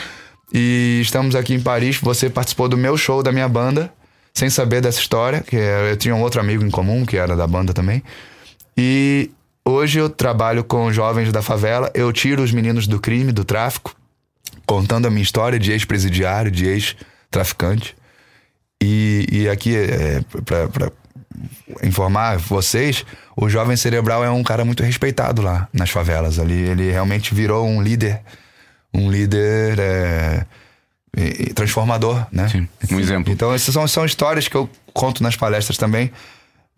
[0.51, 1.97] E estamos aqui em Paris.
[1.97, 3.93] Você participou do meu show da minha banda,
[4.33, 7.35] sem saber dessa história, que é, eu tinha um outro amigo em comum, que era
[7.35, 8.01] da banda também.
[8.75, 9.29] E
[9.63, 11.91] hoje eu trabalho com jovens da favela.
[11.93, 13.95] Eu tiro os meninos do crime, do tráfico,
[14.65, 17.95] contando a minha história de ex-presidiário, de ex-traficante.
[18.81, 20.91] E, e aqui, é, para
[21.83, 26.39] informar vocês, o jovem cerebral é um cara muito respeitado lá nas favelas.
[26.39, 28.21] Ali, ele realmente virou um líder
[28.93, 30.45] um líder é,
[31.53, 32.47] transformador, né?
[32.49, 33.31] Sim, um exemplo.
[33.31, 36.11] Então, essas são, são histórias que eu conto nas palestras também.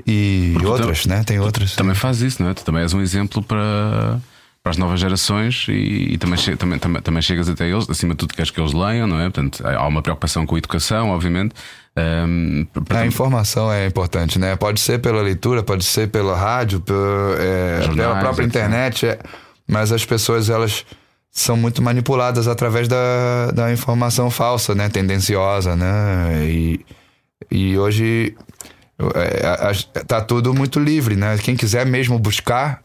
[0.06, 1.24] E Porque outras, né?
[1.24, 1.76] Tem outras.
[1.76, 2.54] Também faz isso, não é?
[2.54, 4.20] Tu também és um exemplo para,
[4.64, 7.90] para as novas gerações e, e também, também, também, também chegas até eles.
[7.90, 9.24] Acima de tudo, queres que eles leiam, não é?
[9.26, 11.54] Portanto, há uma preocupação com a educação, obviamente.
[11.98, 14.56] Um, a informação é importante, né?
[14.56, 19.20] Pode ser pela leitura, pode ser pela rádio, pela, é, pela própria internet, é,
[19.68, 20.86] mas as pessoas elas
[21.30, 24.88] são muito manipuladas através da, da informação falsa, né?
[24.90, 26.46] Tendenciosa, né?
[26.46, 26.86] E,
[27.50, 28.36] e hoje
[29.16, 31.38] é, tá tudo muito livre, né?
[31.40, 32.82] Quem quiser mesmo buscar,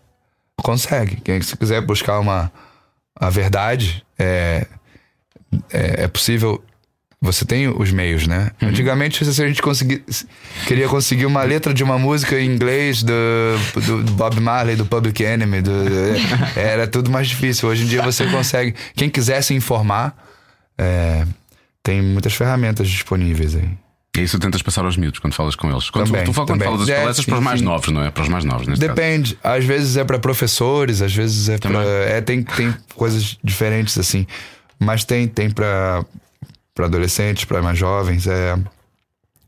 [0.56, 1.16] consegue.
[1.16, 2.50] Quem se quiser buscar uma
[3.18, 4.66] a verdade, é,
[5.72, 6.62] é, é possível
[7.26, 8.50] você tem os meios, né?
[8.62, 8.68] Uhum.
[8.68, 10.02] Antigamente, se a gente conseguir,
[10.66, 13.12] queria conseguir uma letra de uma música em inglês do,
[13.80, 15.72] do Bob Marley, do Public Enemy, do,
[16.56, 17.68] era tudo mais difícil.
[17.68, 18.74] Hoje em dia você consegue.
[18.94, 20.16] Quem quiser se informar,
[20.78, 21.26] é,
[21.82, 23.68] tem muitas ferramentas disponíveis aí.
[24.16, 25.90] E isso tentas passar aos miúdos quando falas com eles.
[25.90, 28.02] Quando também, tu, tu quando falas das é, palestras sim, para os mais novos, não
[28.02, 28.10] é?
[28.10, 29.34] Para os mais novos, Depende.
[29.34, 29.56] Caso.
[29.58, 31.82] Às vezes é para professores, às vezes é para.
[31.82, 34.26] É, tem, tem coisas diferentes assim.
[34.78, 36.04] Mas tem, tem para
[36.76, 38.26] para adolescentes, para mais jovens.
[38.26, 38.56] É,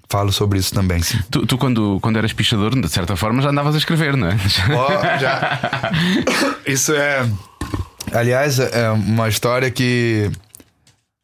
[0.09, 1.19] falo sobre isso também, sim.
[1.31, 4.37] Tu, tu, quando, quando eras pichador, de certa forma, já andavas a escrever, não é?
[4.75, 5.93] Oh, já.
[6.67, 7.29] Isso é.
[8.13, 10.31] Aliás, é uma história que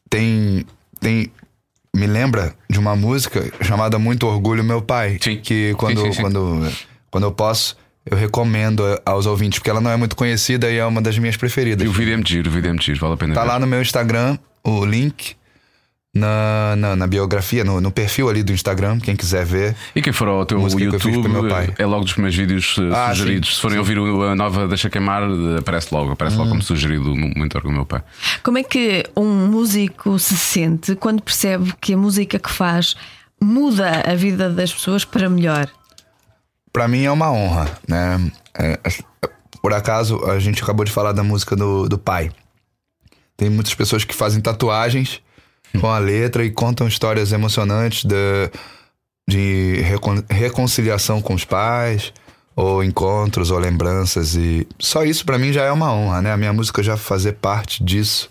[0.08, 0.66] tem.
[1.00, 1.32] tem
[1.96, 5.16] me lembra de uma música chamada Muito Orgulho Meu Pai.
[5.20, 5.40] Sim.
[5.40, 6.72] Que quando, sim, sim, quando,
[7.10, 7.76] quando eu posso.
[8.04, 11.38] Eu recomendo aos ouvintes, porque ela não é muito conhecida e é uma das minhas
[11.38, 11.86] preferidas.
[11.86, 13.32] E o vídeo é o vídeo é vale a pena.
[13.32, 13.48] Tá ver.
[13.48, 15.34] lá no meu Instagram, o link
[16.14, 19.74] na, na, na, biografia, no, no, perfil ali do Instagram, quem quiser ver.
[19.96, 21.24] E quem for ao teu YouTube,
[21.76, 23.48] é logo dos primeiros vídeos eh, ah, sugeridos.
[23.48, 23.98] Sim, Se forem sim.
[23.98, 25.22] ouvir a nova Deixa Queimar,
[25.58, 26.38] aparece logo, aparece hum.
[26.38, 28.02] logo como sugerido muito orgulho meu pai.
[28.44, 32.94] Como é que um músico se sente quando percebe que a música que faz
[33.42, 35.68] muda a vida das pessoas para melhor?
[36.72, 38.30] Para mim é uma honra, né?
[38.56, 38.78] É,
[39.60, 42.30] por acaso, a gente acabou de falar da música do, do pai.
[43.36, 45.20] Tem muitas pessoas que fazem tatuagens
[45.80, 48.50] com a letra e contam histórias emocionantes de,
[49.28, 52.12] de recon, reconciliação com os pais,
[52.56, 54.36] ou encontros, ou lembranças.
[54.36, 56.32] E só isso para mim já é uma honra, né?
[56.32, 58.28] A minha música já fazer parte disso.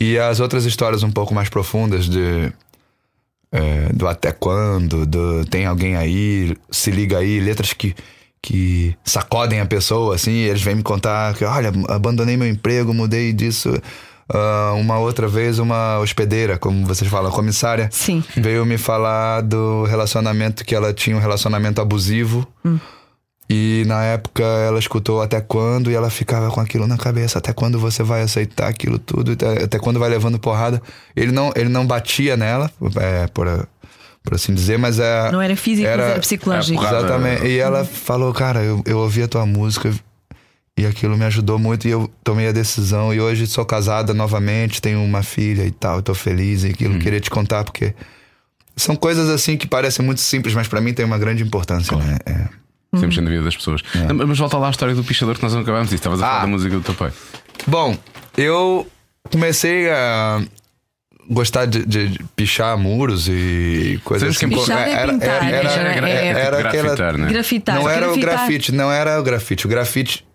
[0.00, 2.52] E as outras histórias um pouco mais profundas de.
[3.54, 7.94] É, do até quando, do tem alguém aí, se liga aí, letras que,
[8.40, 13.30] que sacodem a pessoa, assim, eles vêm me contar que, olha, abandonei meu emprego, mudei
[13.30, 13.70] disso
[14.30, 18.22] Uh, uma outra vez, uma hospedeira, como vocês falam, comissária, Sim.
[18.36, 22.46] veio me falar do relacionamento que ela tinha um relacionamento abusivo.
[22.64, 22.78] Hum.
[23.50, 27.38] E na época ela escutou até quando e ela ficava com aquilo na cabeça.
[27.38, 29.36] Até quando você vai aceitar aquilo tudo?
[29.62, 30.80] Até quando vai levando porrada?
[31.14, 33.46] Ele não, ele não batia nela, é, por,
[34.22, 35.30] por assim dizer, mas é.
[35.30, 36.82] Não era físico, era, era psicológico.
[36.82, 37.46] É, exatamente.
[37.46, 39.92] E ela falou, cara, eu, eu ouvi a tua música
[40.78, 43.12] E aquilo me ajudou muito e eu tomei a decisão.
[43.12, 46.64] E hoje sou casada novamente, tenho uma filha e tal, estou feliz.
[46.64, 46.98] E aquilo hum.
[46.98, 47.94] queria te contar porque
[48.76, 52.10] são coisas assim que parecem muito simples, mas para mim tem uma grande importância, claro.
[52.10, 52.18] né?
[52.24, 52.62] É.
[52.98, 53.24] Sempre uhum.
[53.24, 53.80] na vida das pessoas.
[53.94, 54.12] É.
[54.12, 55.96] Mas volta lá à história do pichador que nós não acabámos disso.
[55.96, 56.40] Estavas a falar ah.
[56.42, 57.10] da música do teu pai.
[57.66, 57.96] Bom,
[58.36, 58.86] eu
[59.30, 60.42] comecei a
[61.30, 64.48] gostar de, de, pichar muros e coisas assim.
[64.48, 67.28] Pichar é pintar, era, era, era, é, era grafitar, né?
[67.28, 68.34] grafitar, Não era grafitar.
[68.34, 69.66] o grafite, não era o grafite.
[69.66, 70.26] O grafite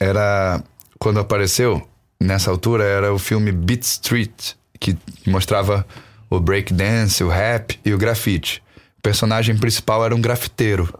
[0.00, 0.62] era
[0.98, 1.86] quando apareceu
[2.20, 5.86] nessa altura era o filme Beat Street que mostrava
[6.28, 8.62] o breakdance, o rap e o grafite.
[8.98, 10.92] O personagem principal era um grafiteiro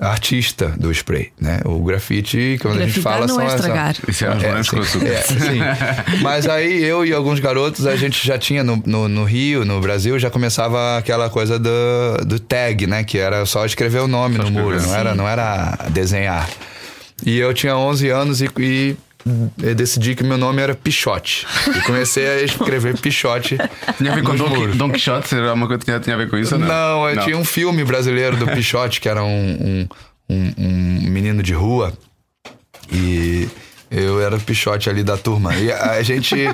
[0.00, 1.60] artista do spray, né?
[1.64, 3.96] O grafite, quando Grafitar a gente fala, não são é estragar.
[4.08, 6.22] Isso é, é, é, sim.
[6.22, 9.80] Mas aí eu e alguns garotos, a gente já tinha no, no, no, Rio, no
[9.80, 13.02] Brasil, já começava aquela coisa do, do tag, né?
[13.02, 16.48] Que era só escrever o nome só no muro, não era, não era desenhar.
[17.24, 18.96] E eu tinha 11 anos e, e
[19.62, 21.46] eu decidi que meu nome era Pichote.
[21.76, 23.58] E comecei a escrever Pichote.
[23.96, 25.34] Tinha a ver com Don, Don Quixote?
[25.34, 26.56] Era uma coisa que tinha a ver com isso?
[26.56, 27.24] Não, não, não.
[27.24, 29.88] tinha um filme brasileiro do Pichote, que era um, um,
[30.30, 31.92] um, um menino de rua.
[32.90, 33.48] E
[33.90, 35.54] eu era o Pichote ali da turma.
[35.56, 36.48] E a gente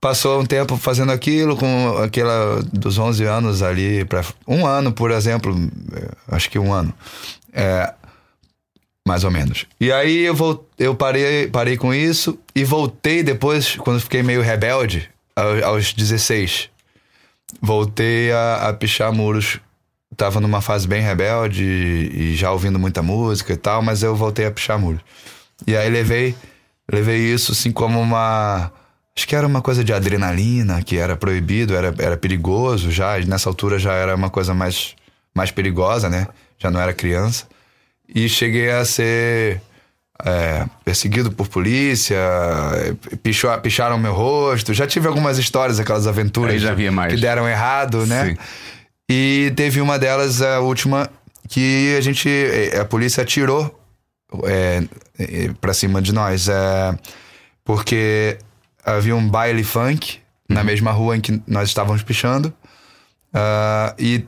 [0.00, 5.10] passou um tempo fazendo aquilo com aquela dos 11 anos ali para um ano, por
[5.10, 5.54] exemplo,
[6.28, 6.92] acho que um ano.
[7.52, 7.92] É,
[9.06, 9.66] mais ou menos.
[9.80, 14.42] E aí eu, vou, eu parei, parei com isso e voltei depois, quando fiquei meio
[14.42, 15.08] rebelde,
[15.64, 16.68] aos 16.
[17.60, 19.58] Voltei a, a pichar muros.
[20.16, 24.14] Tava numa fase bem rebelde e, e já ouvindo muita música e tal, mas eu
[24.14, 25.00] voltei a pichar muros.
[25.66, 26.34] E aí levei,
[26.90, 28.72] levei isso assim como uma.
[29.16, 33.18] Acho que era uma coisa de adrenalina, que era proibido, era, era perigoso já.
[33.18, 34.94] Nessa altura já era uma coisa mais,
[35.34, 36.26] mais perigosa, né?
[36.58, 37.46] Já não era criança
[38.14, 39.60] e cheguei a ser
[40.24, 42.18] é, perseguido por polícia,
[43.22, 44.74] pichou, picharam meu rosto.
[44.74, 46.62] Já tive algumas histórias, aquelas aventuras
[47.08, 48.26] que deram errado, né?
[48.30, 48.36] Sim.
[49.10, 51.10] E teve uma delas, a última,
[51.48, 52.28] que a gente.
[52.80, 53.78] A polícia atirou
[54.44, 54.82] é,
[55.60, 56.48] pra cima de nós.
[56.48, 56.96] É,
[57.64, 58.38] porque
[58.84, 60.18] havia um baile funk
[60.48, 60.56] uhum.
[60.56, 62.52] na mesma rua em que nós estávamos pichando.
[63.32, 64.24] Uh, e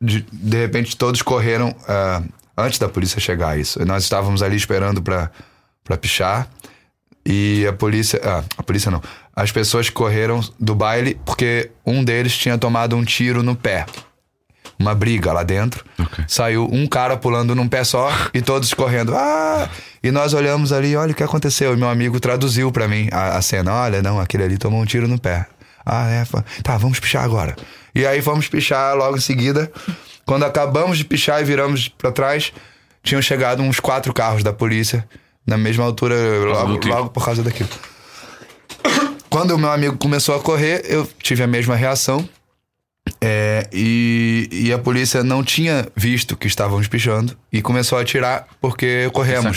[0.00, 1.70] de, de repente todos correram.
[1.70, 3.84] Uh, antes da polícia chegar isso.
[3.84, 5.30] Nós estávamos ali esperando para
[6.00, 6.48] pichar
[7.24, 8.20] e a polícia.
[8.24, 9.02] Ah, a polícia não.
[9.34, 13.84] As pessoas correram do baile porque um deles tinha tomado um tiro no pé.
[14.78, 15.84] Uma briga lá dentro.
[15.98, 16.24] Okay.
[16.28, 19.14] Saiu um cara pulando num pé só e todos correndo.
[19.14, 19.68] Ah!
[20.02, 21.74] E nós olhamos ali, olha o que aconteceu.
[21.74, 23.72] E meu amigo traduziu para mim a, a cena.
[23.72, 25.46] Olha, não, aquele ali tomou um tiro no pé.
[25.86, 26.24] Ah, é.
[26.64, 27.54] Tá, vamos pichar agora.
[27.94, 29.70] E aí fomos pichar logo em seguida.
[30.26, 32.52] Quando acabamos de pichar e viramos para trás,
[33.04, 35.08] tinham chegado uns quatro carros da polícia
[35.46, 37.68] na mesma altura, logo, logo por causa daquilo.
[39.30, 42.28] Quando o meu amigo começou a correr, eu tive a mesma reação.
[43.20, 48.46] É, e, e, a polícia não tinha visto que estávamos pichando e começou a atirar
[48.60, 49.56] porque corremos.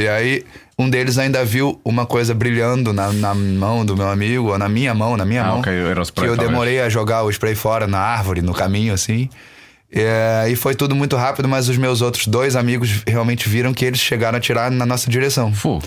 [0.00, 0.44] E aí
[0.78, 4.68] um deles ainda viu uma coisa brilhando na, na mão do meu amigo, ou na
[4.68, 5.60] minha mão, na minha ah, mão.
[5.60, 5.74] Okay.
[6.14, 9.28] que eu demorei a jogar o spray fora na árvore, no caminho, assim.
[9.90, 13.84] É, e foi tudo muito rápido, mas os meus outros dois amigos realmente viram que
[13.84, 15.52] eles chegaram a tirar na nossa direção.
[15.52, 15.82] Fu.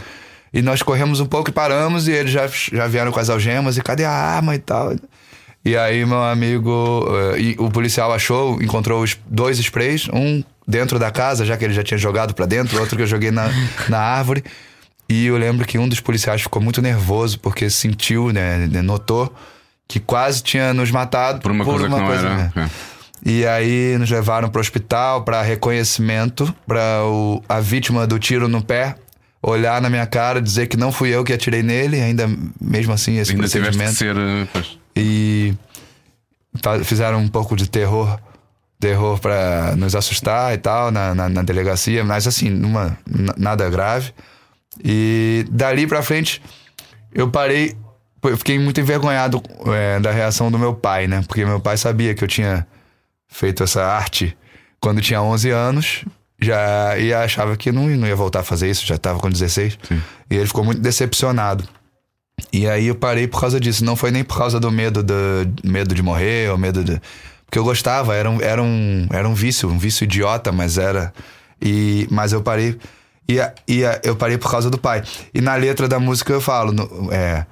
[0.53, 3.77] E nós corremos um pouco e paramos, e eles já, já vieram com as algemas,
[3.77, 4.93] e cadê a arma e tal.
[5.63, 11.11] E aí meu amigo, uh, o policial achou, encontrou os dois sprays, um dentro da
[11.11, 13.49] casa, já que ele já tinha jogado para dentro, outro que eu joguei na,
[13.87, 14.43] na árvore.
[15.07, 19.33] E eu lembro que um dos policiais ficou muito nervoso porque sentiu, né, notou
[19.87, 22.37] que quase tinha nos matado por uma por coisa uma que não coisa, era.
[22.37, 22.51] Né?
[22.55, 22.69] É.
[23.23, 27.01] E aí nos levaram para o hospital para reconhecimento, para
[27.47, 28.95] a vítima do tiro no pé
[29.43, 33.17] olhar na minha cara, dizer que não fui eu que atirei nele, ainda mesmo assim
[33.17, 33.93] esse ainda procedimento.
[33.93, 34.77] Ser, eh, pois.
[34.95, 35.53] E
[36.83, 38.19] fizeram um pouco de terror,
[38.79, 42.97] terror para nos assustar e tal na, na, na, delegacia, mas assim, numa,
[43.37, 44.13] nada grave.
[44.83, 46.41] E dali para frente
[47.13, 47.75] eu parei,
[48.23, 51.23] eu fiquei muito envergonhado é, da reação do meu pai, né?
[51.27, 52.65] Porque meu pai sabia que eu tinha
[53.27, 54.35] feito essa arte
[54.79, 56.05] quando tinha 11 anos.
[56.43, 59.77] Já e achava que não, não ia voltar a fazer isso, já estava com 16.
[59.83, 60.01] Sim.
[60.27, 61.63] E ele ficou muito decepcionado.
[62.51, 63.83] E aí eu parei por causa disso.
[63.83, 65.13] Não foi nem por causa do medo, do,
[65.63, 67.01] medo de morrer ou medo de.
[67.45, 71.13] Porque eu gostava, era um, era, um, era um vício, um vício idiota, mas era.
[71.61, 72.77] E, mas eu parei.
[73.27, 75.03] E, e eu parei por causa do pai.
[75.33, 76.71] E na letra da música eu falo.
[76.71, 77.45] No, é,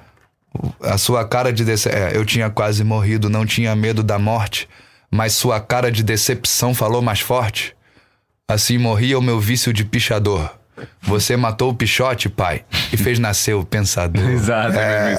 [0.82, 1.63] a sua cara de.
[1.89, 4.67] É, eu tinha quase morrido, não tinha medo da morte
[5.12, 7.75] mas sua cara de decepção falou mais forte.
[8.47, 10.59] Assim morria o meu vício de pichador.
[11.02, 14.24] Você matou o Pichote, pai, e fez nascer o pensador.
[14.30, 15.13] Exato, é.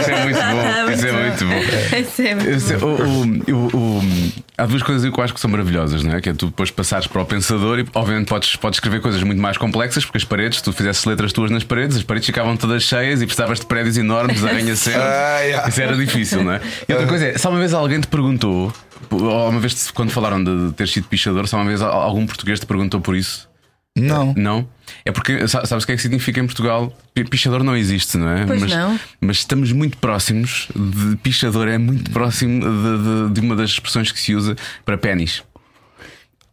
[0.00, 0.92] isso é muito bom.
[0.92, 1.96] Isso é muito bom.
[1.98, 3.52] Isso é muito bom.
[3.52, 6.20] O, o, o, há duas coisas que eu acho que são maravilhosas, não é?
[6.20, 9.40] Que é tu depois passares para o pensador e, obviamente, podes, podes escrever coisas muito
[9.40, 12.56] mais complexas, porque as paredes, se tu fizesses letras tuas nas paredes, as paredes ficavam
[12.56, 14.96] todas cheias e precisavas de prédios enormes, arranha-céus.
[15.16, 15.68] Ah, yeah.
[15.68, 16.60] Isso era difícil, não é?
[16.88, 18.72] E outra coisa é, se uma vez alguém te perguntou,
[19.10, 22.66] ou uma vez quando falaram de ter sido pichador, se uma vez algum português te
[22.66, 23.48] perguntou por isso?
[23.96, 24.34] Não.
[24.36, 24.68] Não?
[25.04, 26.96] É porque sabes o que é que significa em Portugal?
[27.14, 28.44] Pi- Pichador não existe, não é?
[28.46, 29.00] Pois mas, não.
[29.20, 34.12] mas estamos muito próximos de pichador, é muito próximo de, de- de uma das expressões
[34.12, 34.54] que se usa
[34.84, 35.42] para pênis.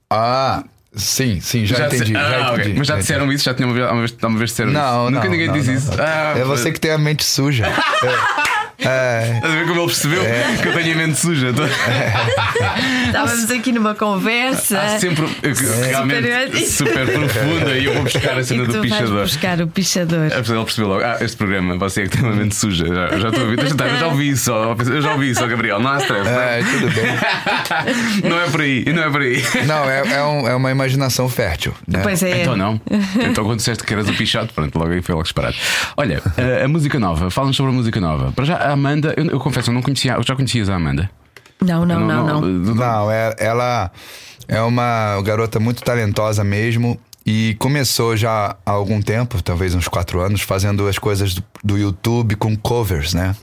[0.10, 0.64] Ah,
[0.96, 2.14] sim, sim, já, entendi.
[2.14, 2.64] já Ah, ok.
[2.64, 2.78] entendi.
[2.80, 3.44] Mas já já disseram isso?
[3.44, 4.96] Já tinham uma vez, uma vez, uma vez disseram Não, isso?
[4.96, 5.12] não.
[5.12, 5.92] Nunca ninguém não, diz não, isso.
[6.00, 7.66] Ah, é você que tem a mente suja.
[7.68, 7.74] É.
[8.80, 9.34] É.
[9.36, 10.24] Estás a ver como ele percebeu
[10.62, 11.54] que eu tenho a mente suja?
[13.08, 14.80] Estávamos aqui numa conversa.
[14.80, 15.26] Há sempre
[15.90, 19.22] realmente super profunda e eu vou buscar a e cena do tu vais pichador.
[19.24, 20.32] buscar o pichador.
[20.32, 22.86] É, Ele percebeu logo, ah, este programa, você é que tem uma mente suja.
[22.88, 25.92] Já, já estou a ouvir, eu já ouvi isso, eu já ouvi isso, Gabriel, não
[25.92, 26.30] há stress.
[26.30, 26.60] não é?
[26.60, 27.04] É, tudo bem.
[28.30, 29.44] Não é por aí, não é por aí.
[29.66, 31.74] Não, é, é, um- é uma imaginação fértil.
[31.88, 32.00] Né?
[32.04, 32.42] Pois é.
[32.42, 32.80] Então não.
[33.30, 35.56] Então quando disseste que eras o pichado, pronto, logo aí foi logo disparado.
[35.98, 38.32] Olha, a, a música nova, fala-nos sobre a música nova.
[38.32, 41.10] Para já, a Amanda, eu, eu confesso, eu não conhecia, eu já conhecias a Amanda.
[41.62, 42.42] Não, não, não, não.
[42.42, 43.90] Não, é, ela
[44.48, 47.00] é uma garota muito talentosa mesmo.
[47.26, 51.78] E começou já há algum tempo, talvez uns quatro anos, fazendo as coisas do, do
[51.78, 53.34] YouTube com covers, né?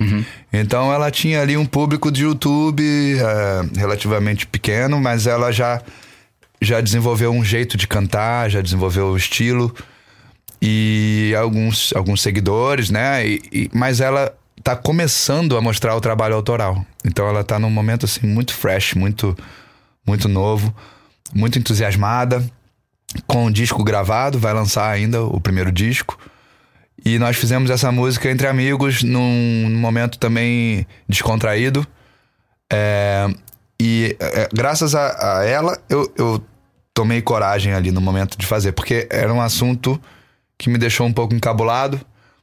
[0.52, 2.82] Então ela tinha ali um público de YouTube
[3.18, 5.80] eh, relativamente pequeno, mas ela já,
[6.60, 9.74] já desenvolveu um jeito de cantar, já desenvolveu o estilo
[10.60, 13.26] e alguns, alguns seguidores, né?
[13.26, 14.30] E, e- mas ela
[14.62, 16.84] tá começando a mostrar o trabalho autoral.
[17.04, 19.36] Então ela tá num momento assim muito fresh, muito
[20.06, 20.74] muito novo,
[21.34, 22.44] muito entusiasmada,
[23.26, 26.18] com o disco gravado, vai lançar ainda o primeiro disco.
[27.04, 31.86] E nós fizemos essa música entre amigos num, momento também descontraído.
[32.72, 33.26] É,
[33.80, 36.44] e é, graças a, a ela, eu, eu
[36.92, 40.00] tomei coragem ali no momento de fazer, porque era um assunto
[40.58, 42.00] que me deixou um pouco encabulado,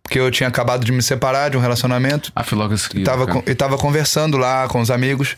[0.07, 3.03] porque eu tinha acabado de me separar de um relacionamento Ah, foi logo a seguir.
[3.03, 5.35] tava, eu tava conversando lá com os amigos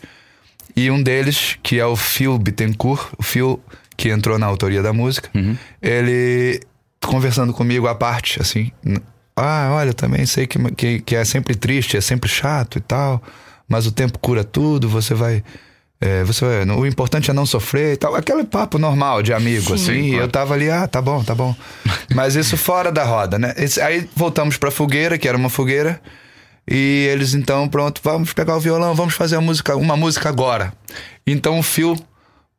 [0.76, 3.60] e um deles, que é o Phil Bittencourt, o Phil
[3.96, 5.28] que entrou na autoria da música,
[5.82, 6.60] ele
[7.04, 8.70] conversando comigo à parte, assim.
[9.36, 13.20] Ah, olha, também sei que, que, que é sempre triste, é sempre chato e tal,
[13.68, 15.42] mas o tempo cura tudo, você vai.
[16.00, 18.14] É, você o importante é não sofrer e tal.
[18.14, 19.92] Aquele papo normal de amigo, assim.
[19.92, 20.24] E claro.
[20.24, 21.54] eu tava ali, ah, tá bom, tá bom.
[22.14, 23.52] Mas isso fora da roda, né?
[23.58, 26.00] Esse- aí voltamos pra fogueira, que era uma fogueira.
[26.70, 30.72] E eles então, pronto, vamos pegar o violão, vamos fazer a música, uma música agora.
[31.26, 31.96] Então o Phil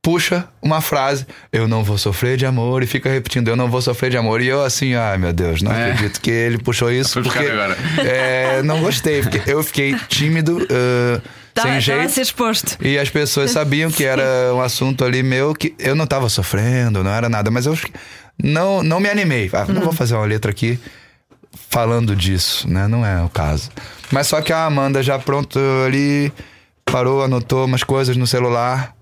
[0.04, 3.82] puxa uma frase, eu não vou sofrer de amor, e fica repetindo, eu não vou
[3.82, 4.42] sofrer de amor.
[4.42, 5.92] E eu assim, ai meu Deus, não É.
[5.92, 7.22] acredito que ele puxou isso.
[7.22, 7.78] Porque agora.
[8.00, 12.12] é, não gostei, porque eu fiquei tímido, uh, Estava sem a jeito.
[12.12, 12.78] ser exposto.
[12.82, 17.04] E as pessoas sabiam que era um assunto ali meu que eu não tava sofrendo,
[17.04, 17.78] não era nada, mas eu
[18.42, 19.50] não, não me animei.
[19.54, 20.80] Ah, não vou fazer uma letra aqui
[21.70, 22.88] falando disso, né?
[22.88, 23.70] Não é o caso.
[24.12, 26.32] Mas só que a Amanda já pronto ali
[26.86, 28.96] parou, anotou umas coisas no celular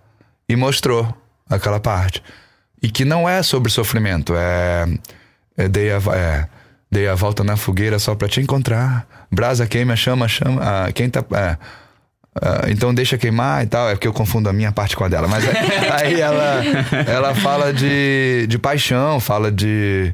[0.48, 1.16] e mostrou
[1.50, 2.24] aquela parte.
[2.82, 4.88] E que não é sobre sofrimento, é,
[5.58, 6.48] é, dei, a, é
[6.90, 9.08] dei a volta na fogueira só pra te encontrar.
[9.32, 10.62] Brasa queima, chama, chama.
[10.62, 11.24] Ah, quem tá.
[11.34, 11.58] é,
[12.42, 13.90] ah, então deixa queimar e tal.
[13.90, 15.28] É porque eu confundo a minha parte com a dela.
[15.28, 15.44] Mas
[15.92, 16.64] aí, ela,
[17.08, 20.14] ela fala de, de paixão, fala de,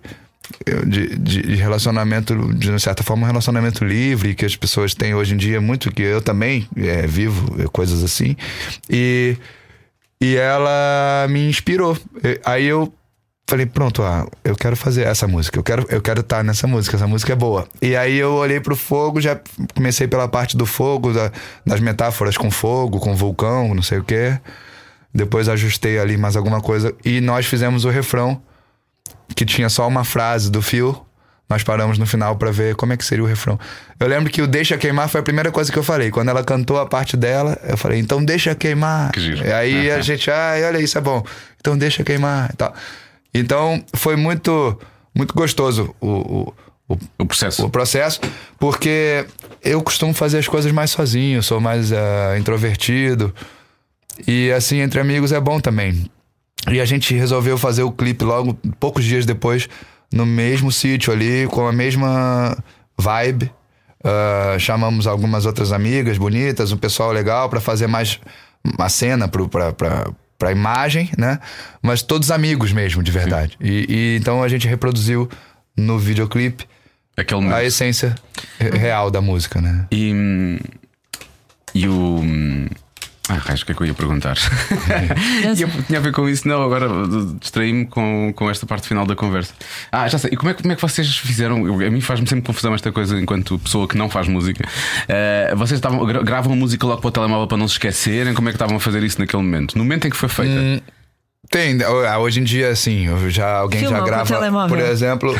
[0.85, 5.37] de, de relacionamento, de certa forma, um relacionamento livre que as pessoas têm hoje em
[5.37, 8.35] dia, muito que eu também é, vivo, é, coisas assim.
[8.89, 9.37] E,
[10.19, 11.97] e ela me inspirou.
[12.43, 12.91] Aí eu
[13.47, 16.95] falei, pronto, ah, eu quero fazer essa música, eu quero eu quero estar nessa música,
[16.97, 17.67] essa música é boa.
[17.81, 19.39] E aí eu olhei pro fogo, já
[19.75, 21.31] comecei pela parte do fogo, da-
[21.65, 24.37] das metáforas com fogo, com vulcão, não sei o quê.
[25.13, 28.41] Depois ajustei ali mais alguma coisa e nós fizemos o refrão
[29.35, 31.01] que tinha só uma frase do fio.
[31.47, 33.59] Nós paramos no final pra ver como é que seria o refrão.
[33.99, 36.09] Eu lembro que o Deixa Queimar foi a primeira coisa que eu falei.
[36.09, 39.11] Quando ela cantou a parte dela, eu falei, então deixa queimar.
[39.11, 39.45] Que giro.
[39.45, 41.23] E aí a gente, ai, olha isso, é bom.
[41.61, 42.73] Então deixa queimar e tal.
[43.37, 44.79] Então foi muito,
[45.13, 46.53] muito gostoso o,
[46.87, 47.65] o, o, processo.
[47.65, 48.21] o processo,
[48.57, 49.25] porque
[49.61, 53.33] eu costumo fazer as coisas mais sozinho, sou mais eh, introvertido.
[54.25, 56.09] E assim, entre amigos é bom também.
[56.71, 59.67] E a gente resolveu fazer o clipe logo, poucos dias depois,
[60.13, 62.57] no mesmo sítio ali, com a mesma
[62.97, 63.51] vibe.
[64.07, 68.19] Ah, chamamos algumas outras amigas bonitas, um pessoal legal, para fazer mais
[68.63, 70.07] uma cena pro, pra, pra,
[70.37, 71.39] pra imagem, né?
[71.81, 73.57] Mas todos amigos mesmo, de verdade.
[73.59, 75.29] E, e, então a gente reproduziu
[75.75, 76.67] no videoclipe
[77.17, 78.13] Aquele a essência
[78.59, 79.87] real da música, né?
[79.89, 80.59] E,
[81.73, 82.21] e o.
[83.27, 84.37] Ah, raios, o que é que eu ia perguntar?
[85.41, 86.87] e tinha a ver com isso, não, agora
[87.39, 89.53] distraí-me com, com esta parte final da conversa.
[89.91, 90.31] Ah, já sei.
[90.33, 91.65] E como é, como é que vocês fizeram?
[91.65, 94.63] Eu, a mim faz-me sempre confusão esta coisa enquanto pessoa que não faz música.
[94.63, 98.35] Uh, vocês estavam, gravam a música logo para o telemóvel para não se esquecerem?
[98.35, 99.75] Como é que estavam a fazer isso naquele momento?
[99.75, 100.59] No momento em que foi feita?
[100.59, 100.79] Hum,
[101.49, 104.67] tem, ah, hoje em dia, assim, já, alguém Filma já grava.
[104.67, 105.39] Por exemplo.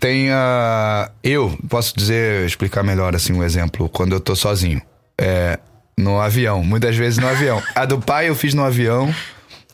[0.00, 1.10] Tem a.
[1.22, 4.80] Eu posso dizer, explicar melhor assim um exemplo, quando eu tô sozinho.
[5.18, 5.58] É,
[6.00, 7.62] no avião, muitas vezes no avião.
[7.74, 9.14] A do pai eu fiz no avião.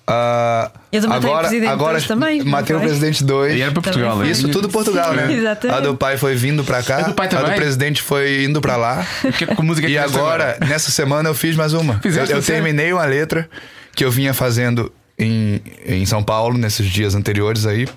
[0.09, 2.45] Uh, eu agora, agora também.
[2.45, 3.57] Matei o presidente 2.
[3.57, 4.31] E era para Portugal, né?
[4.31, 5.33] Isso, tudo Portugal, né?
[5.33, 5.77] Exatamente.
[5.77, 6.99] A do pai foi vindo para cá.
[6.99, 7.47] A do, pai também.
[7.47, 9.05] a do presidente foi indo para lá.
[9.37, 11.99] Que, com música e agora, agora, nessa semana, eu fiz mais uma.
[11.99, 13.49] Fizeste eu, eu terminei uma letra
[13.97, 17.89] que eu vinha fazendo em, em São Paulo nesses dias anteriores aí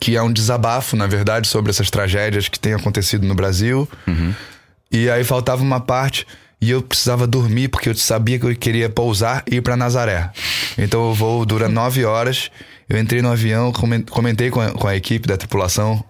[0.00, 3.88] que é um desabafo, na verdade, sobre essas tragédias que têm acontecido no Brasil.
[4.06, 4.34] Uhum.
[4.90, 6.26] E aí faltava uma parte
[6.60, 10.30] e eu precisava dormir porque eu sabia que eu queria pousar e ir para Nazaré.
[10.76, 12.50] Então o voo dura nove horas.
[12.88, 13.72] Eu entrei no avião,
[14.10, 16.02] comentei com a, com a equipe da tripulação.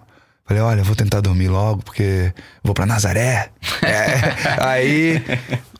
[0.45, 2.33] Falei, olha, vou tentar dormir logo porque
[2.63, 3.49] vou para Nazaré.
[3.83, 4.35] É.
[4.65, 5.21] Aí,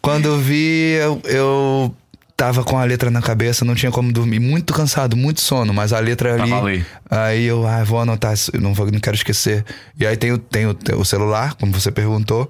[0.01, 1.95] quando eu vi, eu, eu
[2.39, 4.39] tava com a letra na cabeça, não tinha como dormir.
[4.39, 6.53] Muito cansado, muito sono, mas a letra ali.
[6.53, 6.85] ali.
[7.09, 9.65] Aí eu ah, vou anotar, não, vou, não quero esquecer.
[9.99, 12.49] E aí tem, o, tem o, o, celular, como você perguntou.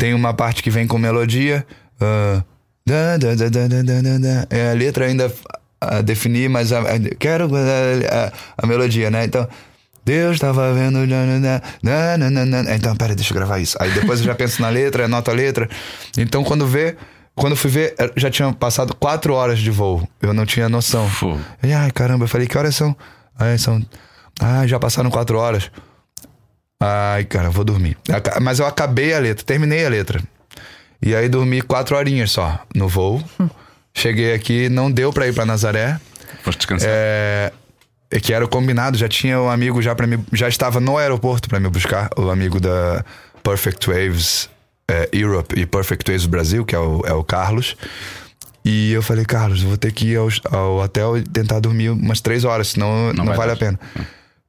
[0.00, 1.66] Tem uma parte que vem com melodia.
[2.00, 2.42] Uh,
[2.86, 5.30] da, da, da, da, da, da, É a letra ainda
[5.78, 9.24] a definir, mas a, a, quero a, a, melodia, né?
[9.24, 9.46] Então.
[10.02, 10.98] Deus estava vendo.
[12.74, 13.76] Então, peraí, deixa eu gravar isso.
[13.78, 15.68] Aí depois eu já penso na letra, anoto a letra.
[16.16, 16.96] Então, quando vê,
[17.34, 20.08] quando fui ver, já tinha passado quatro horas de voo.
[20.22, 21.06] Eu não tinha noção.
[21.62, 22.96] E, ai, caramba, eu falei, que horas são?
[23.38, 23.80] Ai, são.
[24.40, 25.70] Ah, já passaram quatro horas.
[26.80, 27.96] Ai, cara, vou dormir.
[28.40, 30.22] Mas eu acabei a letra, terminei a letra.
[31.02, 33.22] E aí dormi quatro horinhas só no voo.
[33.94, 36.00] Cheguei aqui, não deu pra ir pra Nazaré.
[36.42, 36.88] Foste descansar.
[36.90, 37.52] É,
[38.10, 40.18] é, que era o combinado, já tinha um amigo já para me.
[40.32, 43.04] Já estava no aeroporto para me buscar, o amigo da
[43.42, 44.48] Perfect Waves
[44.90, 47.76] é, Europe e Perfect Ways Brasil, que é o, é o Carlos.
[48.64, 52.20] E eu falei, Carlos, vou ter que ir ao, ao hotel e tentar dormir umas
[52.20, 53.54] três horas, senão não, não vale dar.
[53.54, 53.80] a pena.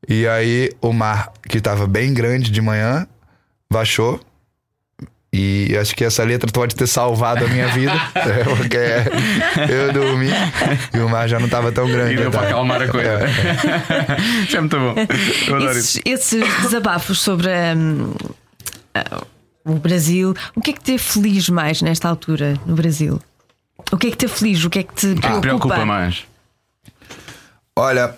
[0.07, 3.07] E aí o mar, que tava bem grande de manhã,
[3.71, 4.19] baixou.
[5.33, 7.93] E acho que essa letra pode ter salvado a minha vida.
[8.57, 8.77] Porque
[9.71, 10.29] eu dormi
[10.93, 12.15] e o mar já não estava tão grande.
[12.15, 13.09] E deu para acalmar a coisa.
[13.09, 14.17] É.
[14.45, 14.95] Isso é muito bom.
[15.69, 17.49] Esses, esses, desabafos sobre.
[17.75, 18.13] Um,
[19.63, 20.33] o Brasil.
[20.55, 23.21] O que é que te feliz mais nesta altura no Brasil?
[23.91, 24.63] O que é que te feliz?
[24.65, 26.25] O que é que te preocupa, ah, preocupa mais?
[27.75, 28.15] Olha,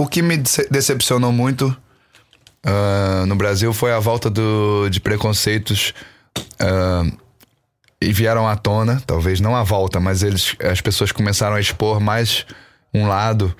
[0.00, 0.38] o que me
[0.70, 1.76] decepcionou muito
[2.64, 5.92] uh, no Brasil foi a volta do, de preconceitos
[6.38, 7.18] uh,
[8.00, 12.00] e vieram à tona, talvez não a volta, mas eles, as pessoas começaram a expor
[12.00, 12.46] mais
[12.94, 13.54] um lado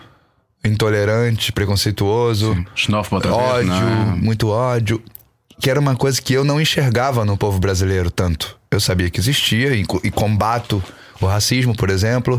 [0.64, 2.66] intolerante, preconceituoso, Sim.
[3.34, 5.02] ódio, vez, muito ódio
[5.60, 8.58] que era uma coisa que eu não enxergava no povo brasileiro tanto.
[8.70, 10.82] Eu sabia que existia e, e combato
[11.20, 12.38] o racismo, por exemplo,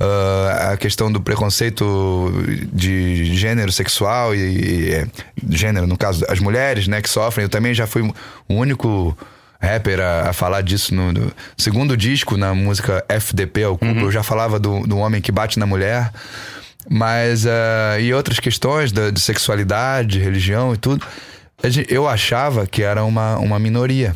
[0.00, 2.32] uh, a questão do preconceito
[2.72, 5.06] de gênero sexual e, e, é,
[5.50, 7.44] gênero, no caso, as mulheres, né, que sofrem.
[7.44, 9.16] Eu também já fui o único
[9.60, 13.92] rapper a, a falar disso no, no, segundo disco na música FDP ao Cubo.
[13.92, 14.00] Uhum.
[14.06, 16.10] Eu já falava do, do homem que bate na mulher.
[16.88, 21.06] Mas, uh, e outras questões da, de sexualidade, religião e tudo
[21.88, 24.14] eu achava que era uma, uma minoria.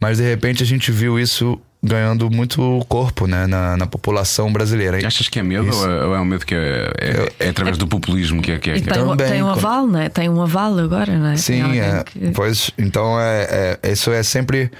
[0.00, 4.98] Mas de repente a gente viu isso ganhando muito corpo né, na, na população brasileira.
[5.06, 5.88] Achas que é medo isso.
[5.88, 8.80] ou é um medo que é, é, é através do populismo que é que é?
[8.80, 8.92] Que é?
[8.92, 10.08] tem, tem um aval, né?
[10.08, 11.36] Tem um aval agora, não é?
[11.36, 12.30] Sim, é, que...
[12.32, 14.70] pois então é, é, isso é sempre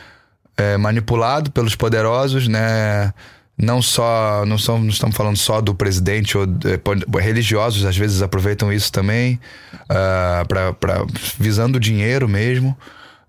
[0.57, 3.13] é, manipulado pelos poderosos, né?
[3.61, 6.81] não só não, são, não estamos falando só do presidente ou de,
[7.21, 9.41] religiosos às vezes aproveitam isso também
[9.75, 11.05] uh, pra, pra,
[11.37, 12.79] visando dinheiro mesmo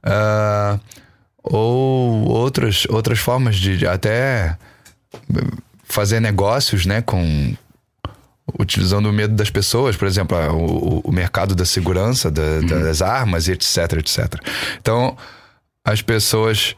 [0.06, 0.80] uh,
[1.44, 4.58] ou outras outras formas de, até
[5.84, 7.56] fazer negócios né com
[8.60, 12.68] utilizando o medo das pessoas por exemplo o, o mercado da segurança da, uhum.
[12.68, 14.36] das armas e etc etc
[14.80, 15.18] então
[15.84, 16.76] as pessoas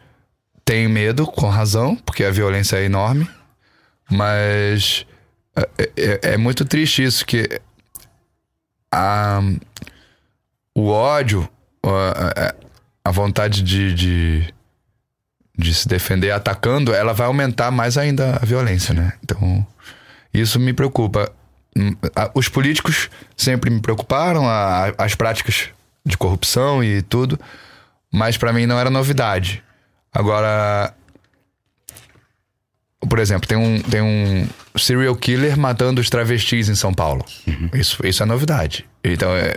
[0.63, 3.27] têm medo com razão porque a violência é enorme
[4.09, 5.05] mas
[5.55, 7.61] é, é, é muito triste isso, que
[8.91, 9.41] a,
[10.75, 11.47] o ódio,
[11.83, 12.53] a, a
[13.09, 14.53] vontade de, de,
[15.57, 19.13] de, se defender atacando, ela vai aumentar mais ainda a violência, né?
[19.23, 19.65] Então.
[20.33, 21.31] Isso me preocupa.
[21.75, 21.95] Hum,
[22.33, 24.45] os políticos sempre me preocuparam,
[24.97, 25.69] as práticas
[26.05, 27.39] de corrupção e tudo,
[28.11, 29.63] mas para mim não era novidade.
[30.13, 30.93] Agora,
[33.07, 34.47] por exemplo, tem um, tem um
[34.77, 37.25] serial killer matando os travestis em São Paulo.
[37.47, 37.69] Uhum.
[37.73, 38.85] Isso, isso é novidade.
[39.03, 39.55] Então, é,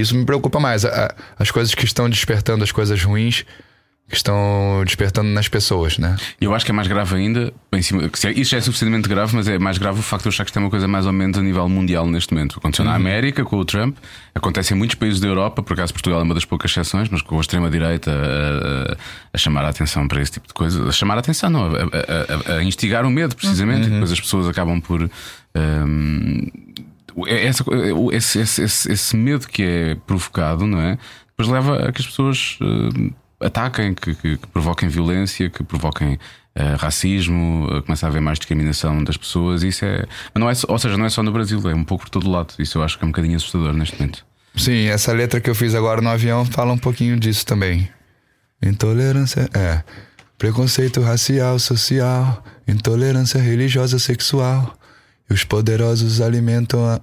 [0.00, 0.84] isso me preocupa mais.
[1.38, 3.44] as coisas que estão despertando as coisas ruins
[4.10, 6.16] que estão despertando nas pessoas, né?
[6.40, 9.56] Eu acho que é mais grave ainda, em cima, isso é suficientemente grave, mas é
[9.56, 11.38] mais grave o facto de eu achar que isto é uma coisa mais ou menos
[11.38, 12.58] a nível mundial neste momento.
[12.58, 12.90] Aconteceu uhum.
[12.90, 13.96] na América com o Trump,
[14.34, 17.22] acontece em muitos países da Europa, por acaso Portugal é uma das poucas exceções, mas
[17.22, 18.96] com a extrema-direita a, a,
[19.32, 22.56] a, chamar a atenção para esse tipo de coisa, a chamar a atenção, não, a,
[22.56, 23.86] a instigar o medo, precisamente, uhum.
[23.86, 25.08] e depois as pessoas acabam por.
[25.54, 26.46] Um,
[27.26, 27.64] essa,
[28.12, 30.98] esse, esse, esse, esse, medo que é provocado, não é?
[31.28, 32.58] Depois leva a que as pessoas.
[32.60, 38.20] Uh, ataquem, que, que, que provoquem violência, que provoquem uh, racismo, uh, começa a haver
[38.20, 39.62] mais discriminação das pessoas.
[39.62, 40.04] Isso é,
[40.34, 42.54] não é, ou seja, não é só no Brasil, é um pouco por todo lado.
[42.58, 44.24] Isso eu acho que é um bocadinho assustador neste momento.
[44.54, 47.88] Sim, essa letra que eu fiz agora no avião fala um pouquinho disso também.
[48.62, 49.82] Intolerância, é.
[50.36, 54.76] Preconceito racial, social, intolerância religiosa, sexual.
[55.30, 57.00] E os poderosos alimentam a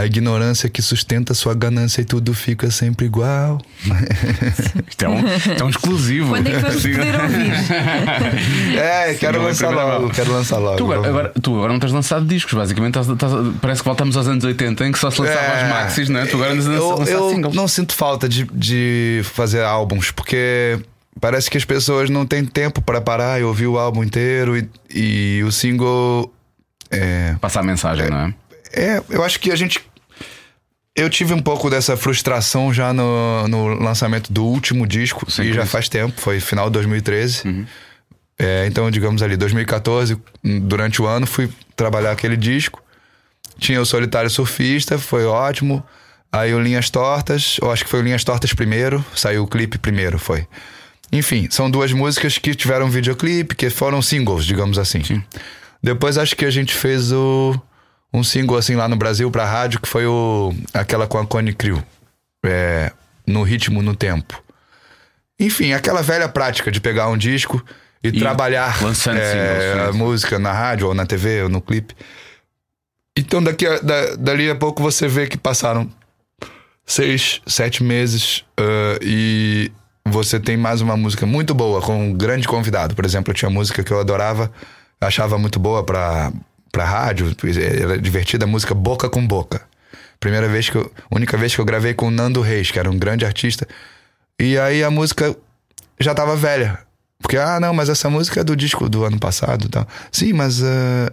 [0.00, 3.60] a ignorância que sustenta sua ganância e tudo fica sempre igual.
[4.88, 6.30] Isto é um, é um exclusivo.
[6.30, 8.78] Quando é que vamos poder ouvir?
[8.78, 10.76] é, quero lançar logo, quero lançar logo.
[10.76, 14.16] Tu agora, agora, tu agora não tens lançado discos, basicamente estás, estás, parece que voltamos
[14.16, 16.26] aos anos 80 em que só se lançava é, as maxis, não é?
[16.26, 17.54] Tu agora andas a lançar eu singles.
[17.54, 20.78] não sinto falta de, de fazer álbuns, porque
[21.20, 24.68] parece que as pessoas não têm tempo para parar e ouvir o álbum inteiro e,
[24.94, 26.32] e o single.
[26.90, 28.34] É, Passar mensagem, é, não é?
[28.72, 29.80] É, eu acho que a gente.
[30.94, 35.52] Eu tive um pouco dessa frustração já no, no lançamento do último disco, Sim, e
[35.52, 37.46] já faz tempo, foi final de 2013.
[37.46, 37.66] Uhum.
[38.38, 40.16] É, então, digamos ali, 2014,
[40.62, 42.82] durante o ano, fui trabalhar aquele disco.
[43.58, 45.84] Tinha o Solitário Surfista, foi ótimo.
[46.32, 49.78] Aí o Linhas Tortas, eu acho que foi o Linhas Tortas primeiro, saiu o clipe
[49.78, 50.46] primeiro, foi.
[51.12, 55.02] Enfim, são duas músicas que tiveram videoclipe, que foram singles, digamos assim.
[55.02, 55.22] Sim.
[55.82, 57.58] Depois acho que a gente fez o
[58.12, 61.52] um single assim lá no Brasil pra rádio que foi o aquela com a Cone
[61.52, 61.82] Crew.
[62.44, 62.92] É,
[63.26, 64.42] no ritmo, no tempo.
[65.38, 67.64] Enfim, aquela velha prática de pegar um disco
[68.02, 71.94] e, e trabalhar lançando é, a música na rádio ou na TV ou no clipe.
[73.16, 75.90] Então daqui a, da, dali a pouco você vê que passaram
[76.86, 79.70] seis, sete meses uh, e
[80.04, 82.94] você tem mais uma música muito boa com um grande convidado.
[82.94, 84.50] Por exemplo, eu tinha música que eu adorava,
[85.00, 86.32] achava muito boa para
[86.72, 87.34] pra rádio,
[87.82, 89.62] era divertida a música Boca com Boca.
[90.20, 92.90] Primeira vez que eu, única vez que eu gravei com o Nando Reis, que era
[92.90, 93.66] um grande artista.
[94.38, 95.34] E aí a música
[95.98, 96.78] já tava velha.
[97.20, 99.86] Porque, ah, não, mas essa música é do disco do ano passado e tal.
[100.10, 100.60] Sim, mas.
[100.60, 101.12] Uh,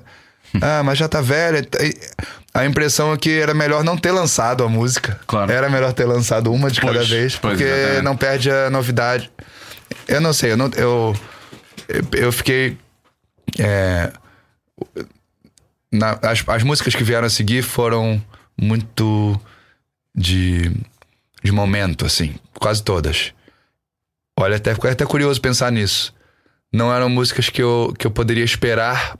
[0.61, 1.67] ah, mas já tá velha.
[2.53, 5.19] A impressão é que era melhor não ter lançado a música.
[5.27, 5.51] Claro.
[5.51, 7.65] Era melhor ter lançado uma de pois, cada vez, porque
[8.03, 9.29] não perde a novidade.
[10.07, 10.69] Eu não sei, eu não.
[10.75, 11.15] Eu,
[12.13, 12.77] eu fiquei.
[13.59, 14.11] É,
[15.91, 18.21] na, as, as músicas que vieram a seguir foram
[18.59, 19.39] muito
[20.15, 20.71] de,
[21.43, 23.33] de momento, assim, quase todas.
[24.39, 26.13] Olha, até fico até curioso pensar nisso.
[26.71, 29.17] Não eram músicas que eu, que eu poderia esperar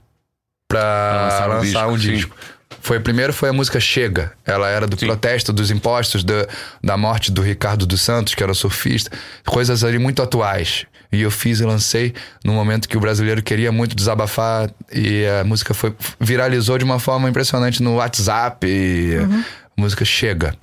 [0.68, 2.12] pra lançar, lançar um disco.
[2.12, 2.36] Um disco.
[2.80, 4.32] Foi primeiro foi a música Chega.
[4.44, 5.06] Ela era do sim.
[5.06, 6.46] protesto dos impostos, da,
[6.84, 9.10] da morte do Ricardo dos Santos, que era surfista,
[9.44, 10.86] coisas ali muito atuais.
[11.10, 15.44] E eu fiz e lancei no momento que o brasileiro queria muito desabafar e a
[15.44, 19.44] música foi viralizou de uma forma impressionante no WhatsApp e uhum.
[19.76, 20.54] a música chega.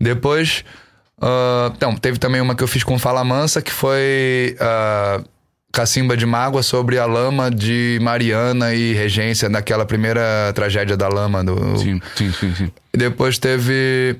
[0.00, 0.64] Depois,
[1.18, 5.22] uh, então, teve também uma que eu fiz com Fala Mansa, que foi uh,
[5.72, 11.44] Cacimba de Mágoa sobre a lama de Mariana e Regência, naquela primeira tragédia da lama.
[11.44, 11.78] Do...
[11.78, 12.54] Sim, sim, sim.
[12.54, 12.72] sim.
[12.94, 14.16] Depois teve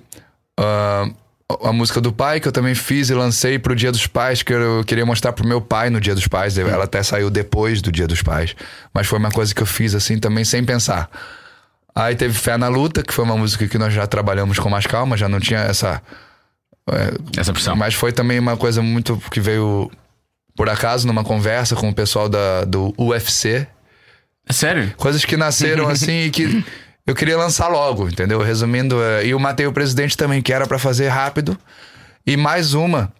[0.60, 1.14] uh,
[1.62, 4.52] a música do pai, que eu também fiz e lancei pro Dia dos Pais, que
[4.52, 6.56] eu queria mostrar pro meu pai no Dia dos Pais.
[6.58, 8.54] Ela até saiu depois do Dia dos Pais.
[8.92, 11.10] Mas foi uma coisa que eu fiz assim também sem pensar.
[11.94, 14.86] Aí teve Fé na Luta, que foi uma música que nós já trabalhamos com mais
[14.86, 16.02] calma, já não tinha essa.
[16.90, 17.76] É, essa pressão.
[17.76, 19.90] Mas foi também uma coisa muito que veio
[20.56, 23.66] por acaso numa conversa com o pessoal da, do UFC.
[24.50, 24.92] Sério?
[24.96, 26.64] Coisas que nasceram assim e que
[27.06, 28.40] eu queria lançar logo, entendeu?
[28.40, 31.58] Resumindo, é, e eu matei o presidente também, que era para fazer rápido.
[32.26, 33.12] E mais uma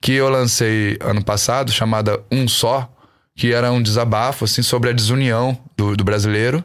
[0.00, 2.90] que eu lancei ano passado, chamada Um Só,
[3.34, 6.64] que era um desabafo assim sobre a desunião do, do brasileiro,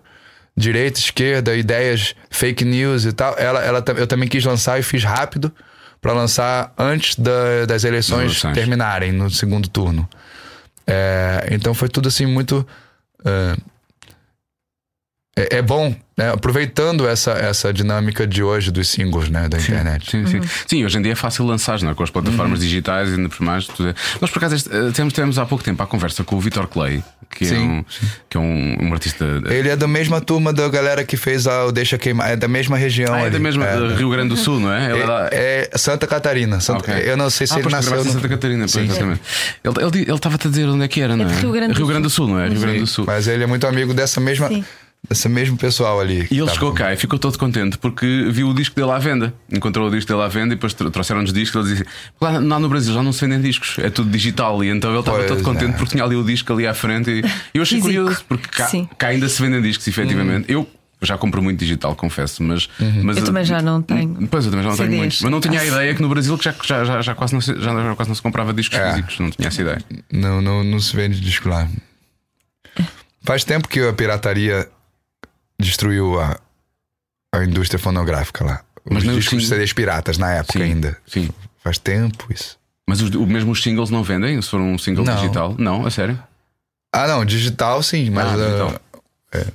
[0.56, 3.36] direita, esquerda, ideias, fake news e tal.
[3.38, 5.52] Ela, ela, eu também quis lançar e fiz rápido
[6.00, 10.08] para lançar antes da, das eleições terminarem no segundo turno.
[10.88, 12.66] É, então foi tudo assim muito
[13.20, 13.62] uh,
[15.34, 16.30] é, é bom, né?
[16.30, 19.48] aproveitando essa, essa dinâmica de hoje dos singles né?
[19.48, 20.12] da sim, internet.
[20.12, 20.38] Sim, sim.
[20.40, 20.46] Uhum.
[20.68, 21.94] sim, hoje em dia é fácil lançar, não é?
[21.94, 22.66] com as plataformas uhum.
[22.66, 23.66] digitais e ainda por mais.
[23.66, 23.96] Tudo é.
[24.20, 27.02] Nós, por acaso, eh, temos, temos há pouco tempo a conversa com o Vitor Clay,
[27.30, 27.86] que sim, é, um,
[28.30, 29.26] que é um, um, artista.
[29.46, 32.50] Ele é da mesma turma da galera que fez a, o Deixa Queimar, é da
[32.50, 33.14] mesma região.
[33.14, 34.92] Ah, é da mesma é, Rio Grande do Sul, não é?
[35.32, 36.60] É, é, Santa Catarina.
[36.60, 37.10] Santa, okay.
[37.10, 38.04] Eu não sei se ah, ele nasceu.
[38.04, 38.12] No...
[38.12, 39.22] Santa Catarina, sim, exatamente.
[39.64, 41.34] Ele estava-te a dizer onde é que era, não é?
[41.36, 42.50] Rio Grande, Rio Grande do Sul, não é?
[42.50, 43.06] Rio Grande do Sul.
[43.08, 44.50] Mas ele é muito amigo dessa mesma.
[44.50, 44.66] Sim
[45.10, 46.28] esse mesmo pessoal ali.
[46.32, 49.34] E ele chegou cá e ficou todo contente porque viu o disco dele à venda.
[49.52, 51.66] Encontrou o disco dele à venda e depois trouxeram-nos discos.
[51.66, 51.90] Ele disse:
[52.20, 54.64] lá, lá no Brasil já não se vendem discos, é tudo digital.
[54.64, 55.78] E então ele estava todo contente é.
[55.78, 57.10] porque tinha ali o disco ali à frente.
[57.12, 57.82] E eu achei Físico.
[57.82, 60.54] curioso porque cá, cá, ainda se vendem discos, efetivamente.
[60.56, 60.60] Hum.
[60.60, 60.68] Eu
[61.02, 63.02] já compro muito digital, confesso, mas, uhum.
[63.04, 64.28] mas eu também já não tenho.
[64.30, 65.22] Pois eu também já não tenho muitos.
[65.24, 67.60] Mas não tinha a ideia que no Brasil já, já, já, já, quase, não se,
[67.60, 68.92] já, já quase não se comprava discos é.
[68.92, 69.82] físicos, não tinha essa ideia.
[70.14, 71.68] Não, não, não se vende disco lá.
[73.24, 74.70] Faz tempo que a pirataria
[75.62, 76.40] destruiu a,
[77.34, 78.64] a indústria fonográfica lá.
[78.90, 80.98] Mas os discos de CDs piratas na época sim, ainda.
[81.06, 81.30] Sim.
[81.64, 82.58] Faz tempo isso.
[82.88, 84.42] Mas os, o mesmo os singles não vendem?
[84.42, 85.16] Se for um single não.
[85.16, 85.56] digital?
[85.58, 86.22] Não, a sério?
[86.92, 88.28] Ah, não, digital sim, mas.
[88.28, 88.70] Ah, digital.
[88.70, 89.48] Uh, é,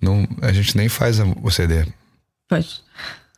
[0.00, 1.84] não, a gente nem faz o CD.
[2.48, 2.82] Pois.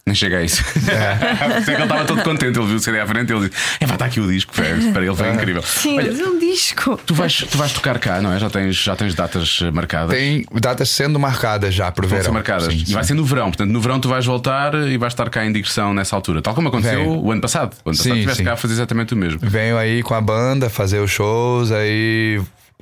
[0.04, 0.62] Nem chega a isso.
[0.92, 1.60] É.
[1.62, 3.62] Sei que ele estava todo contente, ele viu o CD à frente e ele disse:
[3.80, 4.66] É, vai estar aqui o disco, para
[5.04, 5.32] ele foi é.
[5.32, 5.62] incrível.
[5.62, 6.98] Sim, Olha, um disco.
[7.06, 8.38] Tu vais, tu vais tocar cá, não é?
[8.38, 10.16] Já tens, já tens datas marcadas?
[10.16, 12.32] Tem datas sendo marcadas já para o verão.
[12.32, 12.72] marcadas.
[12.72, 15.28] Sim, e vai ser no verão, portanto, no verão tu vais voltar e vais estar
[15.30, 17.24] cá em digressão nessa altura, tal como aconteceu Venho.
[17.24, 17.74] o ano passado.
[17.84, 19.38] O ano passado estiveste cá a fazer exatamente o mesmo.
[19.42, 22.40] Venho aí com a banda fazer os shows, aí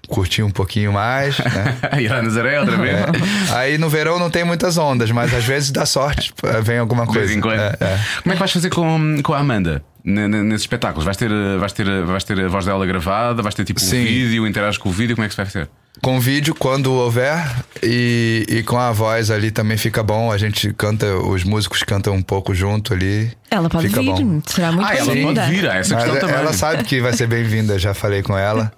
[0.09, 1.39] curtir um pouquinho mais.
[1.39, 2.01] Né?
[2.01, 2.97] Ir a Nazaré outra vez.
[2.97, 3.55] É.
[3.57, 6.33] Aí no verão não tem muitas ondas, mas às vezes dá sorte,
[6.63, 7.21] vem alguma coisa.
[7.21, 7.61] De vez em quando.
[7.61, 7.99] É, é.
[8.23, 9.83] Como é que vais fazer com, com a Amanda?
[10.03, 11.29] Nesses espetáculos, vais ter,
[11.59, 14.01] vais, ter, vais ter a voz dela gravada, vais ter tipo Sim.
[14.01, 15.69] um vídeo, interages com o vídeo, como é que isso vai ser?
[16.01, 17.45] Com vídeo quando houver
[17.83, 20.33] e, e com a voz ali também fica bom.
[20.33, 23.31] A gente canta, os músicos cantam um pouco junto ali.
[23.51, 24.41] Ela pode fica vir, bom.
[24.47, 26.37] será muito Ah, ela pode vir, essa questão também.
[26.37, 28.73] Ela sabe que vai ser bem-vinda, já falei com ela.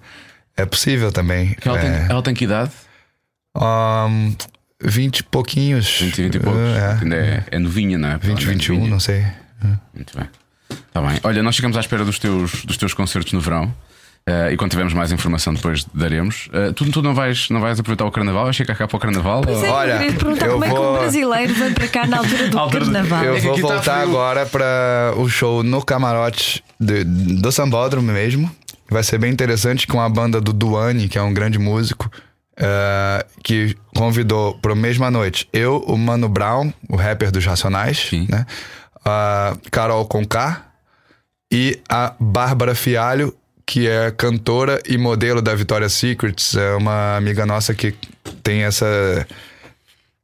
[0.57, 1.57] É possível também.
[1.65, 1.81] Ela, é...
[1.81, 2.71] tem, ela tem que idade?
[3.57, 4.35] Um,
[4.83, 5.99] 20 e pouquinhos.
[6.01, 6.61] 20, 20 e poucos.
[6.61, 8.19] É, Ainda é, é novinha, não é?
[8.19, 9.25] 20, 21, não sei.
[9.95, 10.29] Muito bem.
[10.71, 11.19] Está bem.
[11.23, 13.73] Olha, nós ficamos à espera dos teus, dos teus concertos no verão.
[14.29, 16.49] Uh, e quando tivermos mais informação, depois daremos.
[16.49, 18.45] Uh, tu, tu não, vais, não vais aproveitar o carnaval?
[18.45, 19.43] Vais ficar cá para o carnaval?
[19.43, 20.69] Pois é, Olha, eu perguntar eu como vou...
[20.69, 23.25] é que um brasileiro vem para cá na altura do altura carnaval.
[23.25, 28.49] Eu é vou voltar tá agora para o show no camarote de, do Sambódromo mesmo.
[28.93, 32.11] Vai ser bem interessante com a banda do Duane, que é um grande músico,
[32.59, 37.99] uh, que convidou para a mesma noite eu, o Mano Brown, o rapper dos Racionais,
[37.99, 38.27] Sim.
[38.29, 38.47] né?
[39.05, 40.67] a Carol Conká
[41.51, 43.35] e a Bárbara Fialho,
[43.67, 46.55] que é cantora e modelo da Victoria's Secrets.
[46.55, 47.95] É uma amiga nossa que
[48.43, 49.27] tem essa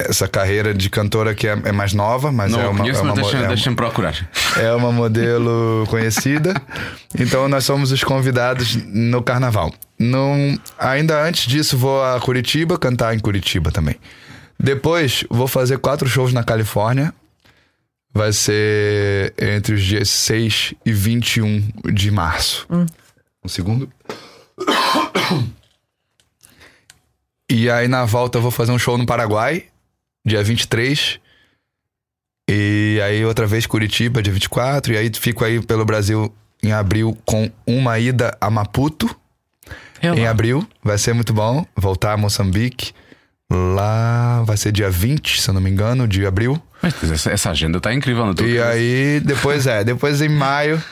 [0.01, 2.79] essa carreira de cantora que é, é mais nova, mas não é uma.
[2.79, 4.15] Conheço, é uma mas deixa, é deixa procurar.
[4.57, 6.55] É uma modelo conhecida.
[7.19, 9.73] Então nós somos os convidados no carnaval.
[9.99, 13.97] Num, ainda antes disso, vou a Curitiba cantar em Curitiba também.
[14.59, 17.13] Depois, vou fazer quatro shows na Califórnia.
[18.13, 22.67] Vai ser entre os dias 6 e 21 de março.
[22.71, 22.87] Hum.
[23.45, 23.89] Um segundo.
[27.51, 29.65] E aí na volta eu vou fazer um show no Paraguai
[30.29, 31.19] dia 23.
[32.49, 34.93] E aí outra vez Curitiba, dia 24.
[34.93, 39.09] E aí fico aí pelo Brasil em abril com uma ida a Maputo.
[40.03, 40.67] Em abril.
[40.83, 41.67] Vai ser muito bom.
[41.77, 42.93] Voltar a Moçambique.
[43.51, 46.63] Lá vai ser dia 20, se eu não me engano, de abril.
[46.83, 50.83] Mas essa agenda tá incrível, não E aí, depois é, depois em maio,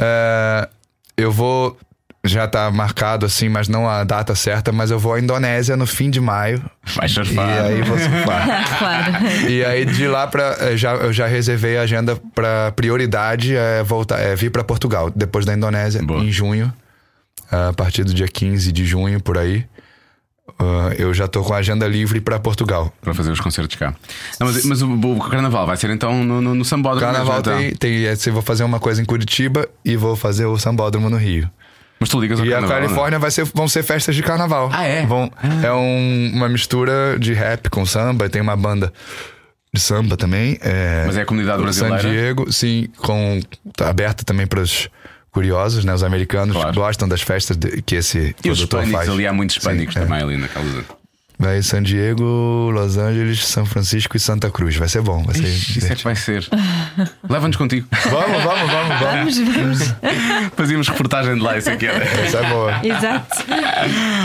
[0.00, 0.68] é,
[1.16, 1.76] eu vou
[2.22, 5.86] já tá marcado assim, mas não a data certa, mas eu vou à Indonésia no
[5.86, 6.62] fim de maio.
[6.94, 7.48] Vai surfar.
[7.48, 8.78] E aí vou surfar.
[8.78, 9.12] claro.
[9.48, 13.82] E aí de lá para eh, já eu já reservei a agenda para prioridade é
[13.82, 16.22] voltar, é vir para Portugal depois da Indonésia Boa.
[16.22, 16.72] em junho,
[17.50, 19.64] a partir do dia 15 de junho por aí.
[20.58, 22.92] Uh, eu já estou com a agenda livre para Portugal.
[23.00, 23.94] Para fazer os concertos cá.
[24.38, 27.00] Não, mas, mas o, o, carnaval vai ser então no, no, no Sambódromo?
[27.00, 27.56] Carnaval então.
[27.56, 31.16] tem, tem é, vou fazer uma coisa em Curitiba e vou fazer o Sambódromo no
[31.16, 31.48] Rio.
[32.00, 33.20] Mas tu ligas ao e carnaval, a Califórnia né?
[33.20, 34.70] vai ser, vão ser festas de carnaval.
[34.72, 35.04] Ah, é?
[35.04, 35.66] Vão, ah.
[35.66, 38.26] É um, uma mistura de rap com samba.
[38.30, 38.90] Tem uma banda
[39.72, 40.58] de samba também.
[40.62, 42.00] É, Mas é a comunidade brasileira?
[42.00, 42.88] San Diego, sim.
[42.96, 43.40] Com,
[43.76, 44.88] tá aberta também para os
[45.30, 45.92] curiosos, né?
[45.92, 46.74] Os americanos claro.
[46.74, 49.08] gostam das festas de, que esse e produtor os faz.
[49.08, 50.02] ali há muitos hispânicos sim, é.
[50.02, 50.22] também é.
[50.22, 50.84] ali naquela zona.
[51.40, 54.76] Vai San Diego, Los Angeles, São Francisco e Santa Cruz.
[54.76, 55.24] Vai ser bom.
[55.24, 56.46] Vai ser Ixi, isso é que vai ser.
[57.26, 57.88] Leva-nos contigo.
[58.10, 59.38] Vamos, vamos, vamos, vamos.
[59.38, 60.52] Vamos, vamos.
[60.54, 62.04] Fazíamos reportagem de lá, isso aqui era.
[62.04, 62.80] Essa é boa.
[62.84, 63.44] Exato.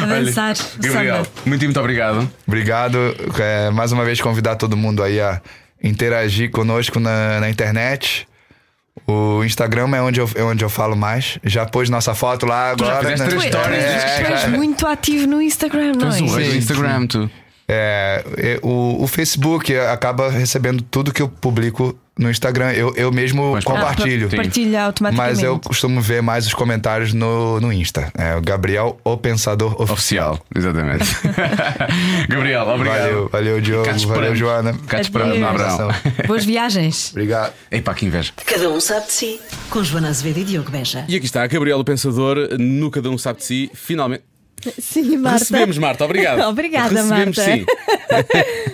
[0.03, 0.55] A dançar.
[0.77, 1.29] Gabriel, samba.
[1.45, 2.29] muito, muito obrigado.
[2.45, 2.97] Obrigado.
[3.39, 5.41] É, mais uma vez convidar todo mundo aí a
[5.81, 8.27] interagir conosco na, na internet.
[9.07, 11.37] O Instagram é onde, eu, é onde eu falo mais.
[11.43, 12.99] Já pôs nossa foto lá já agora.
[12.99, 13.27] fizeste né?
[13.27, 13.83] três Tu, stories.
[13.83, 16.47] É, tu és já- muito ativo no Instagram, não Tu és um é?
[16.57, 17.29] Instagram, tu.
[17.67, 22.71] É, é, o, o Facebook acaba recebendo tudo que eu publico no Instagram.
[22.73, 24.27] Eu, eu mesmo Mas- compartilho.
[24.27, 25.35] Ah, pa- Partilha automaticamente.
[25.35, 28.11] Mas eu costumo ver mais os comentários no, no Insta.
[28.17, 30.33] É o Gabriel, o Pensador Oficial.
[30.33, 31.05] Oficial, exatamente.
[32.29, 32.99] Gabriel, obrigado.
[33.01, 33.85] Valeu, valeu, Diogo.
[33.85, 34.35] Cá Valeu.
[34.35, 34.73] Joana.
[34.87, 35.37] Cá te esperamos.
[36.27, 37.11] Boas viagens.
[37.11, 37.53] Obrigado.
[37.71, 38.31] Epá, que inveja.
[38.45, 39.41] Cada um sabe de si.
[39.69, 41.03] Com Joana Azevedo e Diogo Beja.
[41.07, 44.23] E aqui está a Gabriela o Pensador, no Cada Um Sabe de Si, finalmente.
[44.79, 45.39] Sim, Marta.
[45.39, 46.41] Recebemos, Marta, obrigado.
[46.49, 47.43] Obrigada, Recebemos, Marta.
[47.43, 47.65] sim.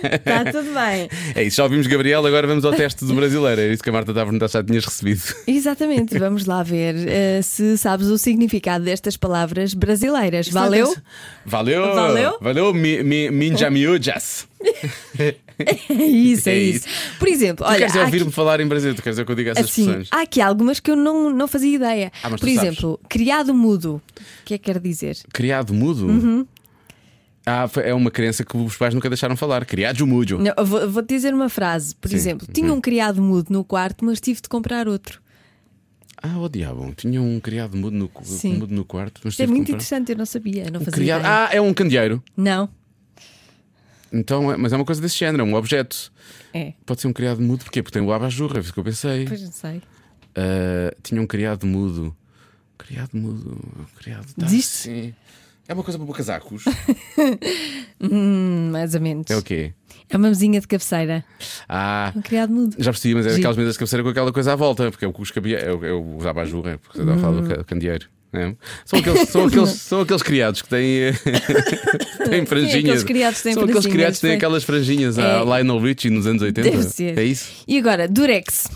[0.02, 1.08] Está tudo bem.
[1.34, 3.60] É isso, já ouvimos Gabriel, agora vamos ao teste do brasileiro.
[3.60, 5.22] Era isso que a Marta estava a perguntar se já tinhas recebido.
[5.46, 10.48] Exatamente, vamos lá ver eh, se sabes o significado destas palavras brasileiras.
[10.48, 10.94] Valeu?
[11.44, 11.94] Valeu!
[11.94, 12.38] Valeu?
[12.40, 14.46] Valeu, mi, mi, minja miúdas.
[15.58, 16.86] É isso, é, É isso.
[17.18, 17.78] Por exemplo, Tu olha.
[17.78, 18.94] queres ouvir-me aqui- falar em Brasil?
[18.94, 20.08] Tu queres é que eu diga essas Assim, expressões?
[20.10, 22.12] há aqui algumas que eu não, não fazia ideia.
[22.22, 22.62] Ah, Por tu sabes.
[22.62, 24.00] exemplo, criado mudo.
[24.16, 25.16] O que é que quer dizer?
[25.32, 26.06] Criado mudo?
[26.06, 26.46] Uhum.
[27.44, 29.64] Ah, é uma crença que os pais nunca deixaram falar.
[29.64, 30.38] Criado mudo.
[30.38, 31.94] Não, eu vou- Vou-te dizer uma frase.
[31.96, 32.14] Por Sim.
[32.16, 35.20] exemplo, tinha um criado mudo no quarto, mas tive de comprar outro.
[36.24, 38.08] Ah, oh diabo, tinha um criado mudo no,
[38.56, 39.20] mudo no quarto.
[39.24, 39.72] Mas é muito comprar.
[39.74, 41.20] interessante, eu não sabia, não Um fazia criado...
[41.22, 41.34] ideia.
[41.34, 42.22] Ah, é um candeeiro.
[42.36, 42.68] Não,
[44.12, 46.12] Então, é- mas é uma coisa desse género, é um objeto.
[46.52, 46.74] é.
[46.84, 47.82] Pode ser um criado mudo, porquê?
[47.82, 49.24] Porque tem o abajurra, é isso que eu pensei.
[49.26, 49.80] Pois não sei.
[50.36, 52.14] Ah, tinha um criado mudo.
[52.78, 53.58] Criado mudo.
[53.98, 54.26] Criado.
[54.34, 55.14] Tá, sim.
[55.68, 56.64] É uma coisa para casacos.
[58.00, 59.30] Hum, mais ou menos.
[59.30, 59.72] é o quê?
[60.10, 61.24] É uma mesinha de cabeceira.
[61.68, 62.12] Ah.
[62.16, 62.74] Um criado mudo.
[62.78, 63.40] Já percebi, mas é Giro.
[63.40, 65.58] aquelas mesas de cabeceira com aquela coisa à volta, porque é o que os cabia,
[65.58, 67.42] é o, é o os abajurra, porque você estava a falar Hum.
[67.42, 68.08] do ca- candeeiro.
[68.32, 68.54] É?
[68.84, 71.12] São, aqueles, são, aqueles, são aqueles criados que têm,
[72.30, 72.74] têm franjinhas.
[72.78, 75.22] aqueles criados têm são aqueles criados que têm aquelas franjinhas É.
[75.22, 76.70] a Lionel Richie nos anos 80.
[76.70, 77.18] Deve ser.
[77.18, 77.50] É isso?
[77.68, 78.68] E agora, Durex.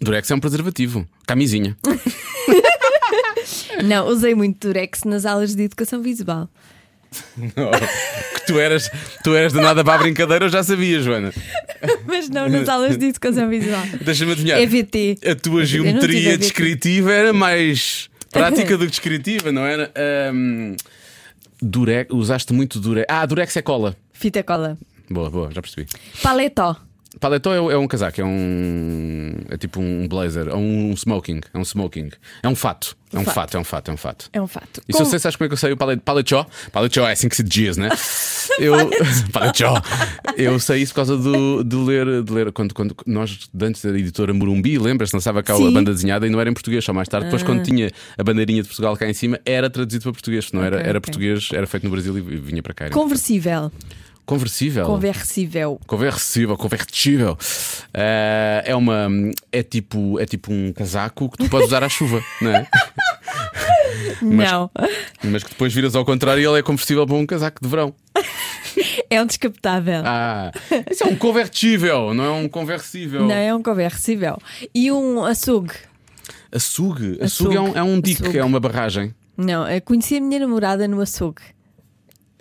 [0.00, 1.06] Durex é um preservativo.
[1.26, 1.76] Camisinha.
[3.84, 6.48] Não, usei muito Durex nas aulas de educação visual.
[8.34, 8.90] que tu eras,
[9.22, 11.32] tu eras de nada para a brincadeira, eu já sabia, Joana.
[12.06, 13.82] Mas não nas aulas de educação visual.
[14.00, 14.60] Deixa-me adivinhar.
[14.60, 15.18] EVT.
[15.26, 19.92] A tua não geometria descritiva era mais prática do que descritiva, não era?
[20.30, 20.76] Ahm,
[21.60, 23.06] Durex, usaste muito Durex.
[23.08, 23.96] Ah, Durex é cola.
[24.12, 24.76] Fita cola.
[25.10, 25.86] Boa, boa, já percebi.
[26.22, 26.76] Paletó.
[27.20, 29.32] Paletó é, é um casaco, é um.
[29.50, 31.40] É tipo um blazer, é um smoking.
[31.52, 32.10] É um smoking.
[32.42, 32.96] É um fato.
[33.12, 33.34] É um fato.
[33.34, 34.30] fato, é um fato, é um fato.
[34.32, 34.80] É um fato.
[34.88, 36.46] E se Com- você sabes como é que eu sei o palet, paletó?
[36.72, 37.90] Paletó é assim que se diz, né?
[38.58, 38.74] Eu,
[39.30, 39.80] paletó.
[40.36, 44.32] Eu isso por causa do, de ler, de ler quando, quando nós, antes da editora
[44.32, 45.72] Morumbi, lembras-te, lançava cá a Sim.
[45.72, 47.26] banda desenhada e não era em português, só mais tarde.
[47.26, 50.46] Depois, quando tinha a bandeirinha de Portugal cá em cima, era traduzido para português.
[50.46, 51.00] Se não era, Ok, era ok.
[51.12, 52.84] português, era feito no Brasil e vinha para cá.
[52.86, 53.70] Era Conversível.
[54.24, 54.86] Conversível.
[54.86, 55.80] Conversível.
[55.86, 57.36] Conversível, convertível.
[57.92, 59.08] Eh, é uma.
[59.50, 62.66] É tipo, é tipo um casaco que tu podes usar à chuva, não é?
[64.22, 64.70] Não.
[65.24, 67.94] Mas que depois viras ao contrário e ele é conversível para um casaco de verão.
[69.10, 70.02] É um descapotável.
[70.04, 70.50] Ah,
[70.90, 73.26] isso é um convertível, não é um conversível.
[73.26, 74.38] Não, é um conversível.
[74.74, 75.74] E um açougue.
[76.50, 77.18] Açugue.
[77.20, 77.56] Açugue, Açugue.
[77.56, 79.14] é um, é um dique, é uma barragem.
[79.36, 81.42] Não, eu conheci a minha namorada no açougue.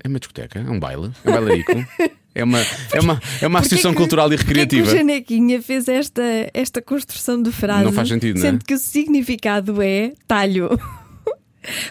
[0.04, 1.72] É uma discoteca, é um baile, é um bailarico.
[2.34, 4.88] É uma, é uma, é uma Porquê associação que- cultural e recreativa.
[4.88, 6.22] que o Janequinha fez esta,
[6.54, 7.84] esta construção de frase?
[7.84, 8.52] Não faz sentido, não é?
[8.52, 10.70] Sendo que o significado é talho.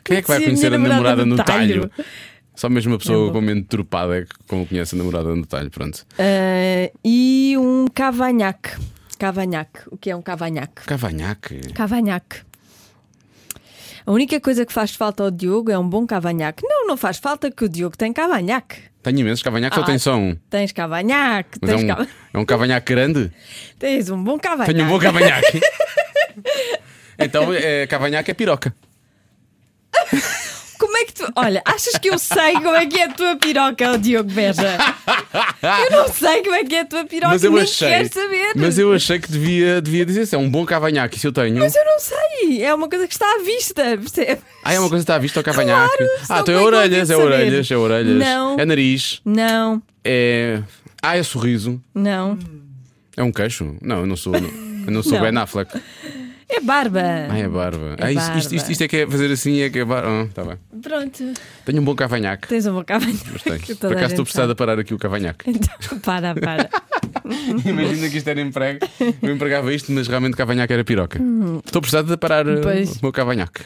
[0.02, 1.88] Quem é que vai conhecer a namorada no talho?
[1.90, 1.90] talho?
[2.56, 3.32] Só mesmo uma É pessoa bom.
[3.34, 6.06] com mente tropada é que como conhece a namorada no talho, pronto.
[6.18, 8.70] Ah, e um cavanhaque.
[9.18, 9.80] Cavanhaque.
[9.90, 10.86] O que é um cavanhaque?
[10.86, 11.60] Cavanhaque.
[11.74, 12.36] Cavanhaque.
[14.06, 16.62] A única coisa que faz falta ao Diogo é um bom cavanhaque.
[16.66, 18.82] Não, não faz falta que o Diogo tem cavanhaque.
[19.02, 20.36] Tenho imensos cavanhaques ou Ah, tem só um?
[20.50, 23.32] Tens cavanhaque, Mas é tens, um, cava- é um cavanhaque grande?
[23.78, 24.72] tens um bom cavanhaque.
[24.74, 25.60] Tenho um bom cavanhaque.
[27.18, 28.74] então, é, cavanhaque é piroca.
[31.12, 31.32] Que tu.
[31.36, 34.76] Olha, achas que eu sei como é que é a tua piroca, Diogo Beja?
[35.84, 37.88] Eu não sei como é que é a tua piroca, Mas eu nem achei.
[37.88, 38.52] quero saber.
[38.56, 41.18] Mas eu achei que devia, devia dizer se é um bom cavanhaque.
[41.18, 41.58] Se eu tenho.
[41.58, 42.62] Mas eu não sei.
[42.62, 44.38] É uma coisa que está à vista, percebes?
[44.64, 45.96] Ah, é uma coisa que está à vista ao cavanhaque.
[45.96, 48.16] Claro, ah, então é é orelhas, é orelhas, é orelhas.
[48.16, 48.58] Não.
[48.58, 49.20] É nariz.
[49.24, 50.62] Não, É.
[51.02, 51.80] Ah, é sorriso.
[51.94, 52.38] não.
[53.16, 53.76] É um queixo?
[53.82, 54.34] Não, eu não sou.
[54.34, 55.20] Eu não sou Não.
[55.20, 55.78] Ben Affleck.
[56.52, 57.00] É barba.
[57.30, 57.94] Ah, é barba.
[57.98, 58.56] É ah, isto, isto, barba.
[58.56, 60.08] isto, isto é que é fazer assim, é que é barba.
[60.08, 60.56] Ah, tá bem.
[60.82, 61.32] Pronto.
[61.64, 62.48] Tenho um bom cavanhaque.
[62.48, 63.24] Tens uma cavanhaque.
[63.32, 63.60] Mas tenho.
[63.60, 65.48] que Por a acaso estou precisado a parar aqui o cavanhaque.
[65.48, 66.68] Então, para, para.
[67.64, 68.80] Imagina que isto era emprego.
[69.22, 71.20] Eu empregava isto, mas realmente cavanhaque era piroca.
[71.64, 72.96] Estou precisado de parar uh, Pois.
[72.96, 73.64] o meu cavanhaque.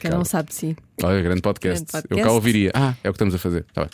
[0.00, 0.76] Cada um sabe de si.
[1.02, 1.84] Olha, grande podcast.
[1.84, 2.34] Grande Eu cá podcast.
[2.34, 2.70] ouviria.
[2.74, 3.64] Ah, é o que estamos a fazer.
[3.72, 3.90] Tá bem.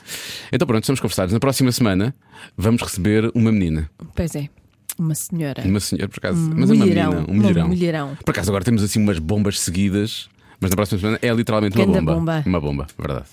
[0.53, 1.33] Então pronto, estamos conversados.
[1.33, 2.15] Na próxima semana
[2.57, 3.91] vamos receber uma menina.
[4.15, 4.49] Pois é.
[4.99, 5.63] Uma senhora.
[5.65, 6.39] Uma senhora, por acaso.
[6.39, 7.27] Um mas é uma mulherão, menina.
[7.29, 7.69] Um uma mulherão.
[7.69, 8.19] mulherão.
[8.25, 10.29] Por acaso agora temos assim umas bombas seguidas.
[10.61, 12.15] Mas na próxima semana é literalmente uma Ganda bomba.
[12.15, 12.43] bomba.
[12.47, 13.25] Uma bomba, verdade.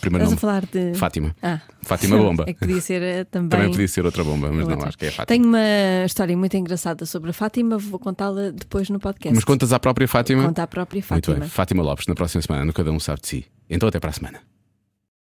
[0.00, 0.62] Primeiro Estás a nome.
[0.70, 0.98] falar de.
[0.98, 1.36] Fátima.
[1.42, 1.60] Ah.
[1.82, 2.44] Fátima Bomba.
[2.48, 3.50] É que podia ser eh, também.
[3.50, 4.88] Também podia ser outra bomba, mas não, outra.
[4.88, 5.26] acho que é a Fátima.
[5.26, 9.34] Tenho uma história muito engraçada sobre a Fátima, vou contá-la depois no podcast.
[9.34, 10.42] Mas contas à própria Fátima?
[10.46, 11.36] Conta à própria Muito Fátima.
[11.40, 11.48] bem.
[11.50, 13.44] Fátima Lopes, na próxima semana, no Cada Um Sabe de Si.
[13.68, 14.38] Então até para a semana.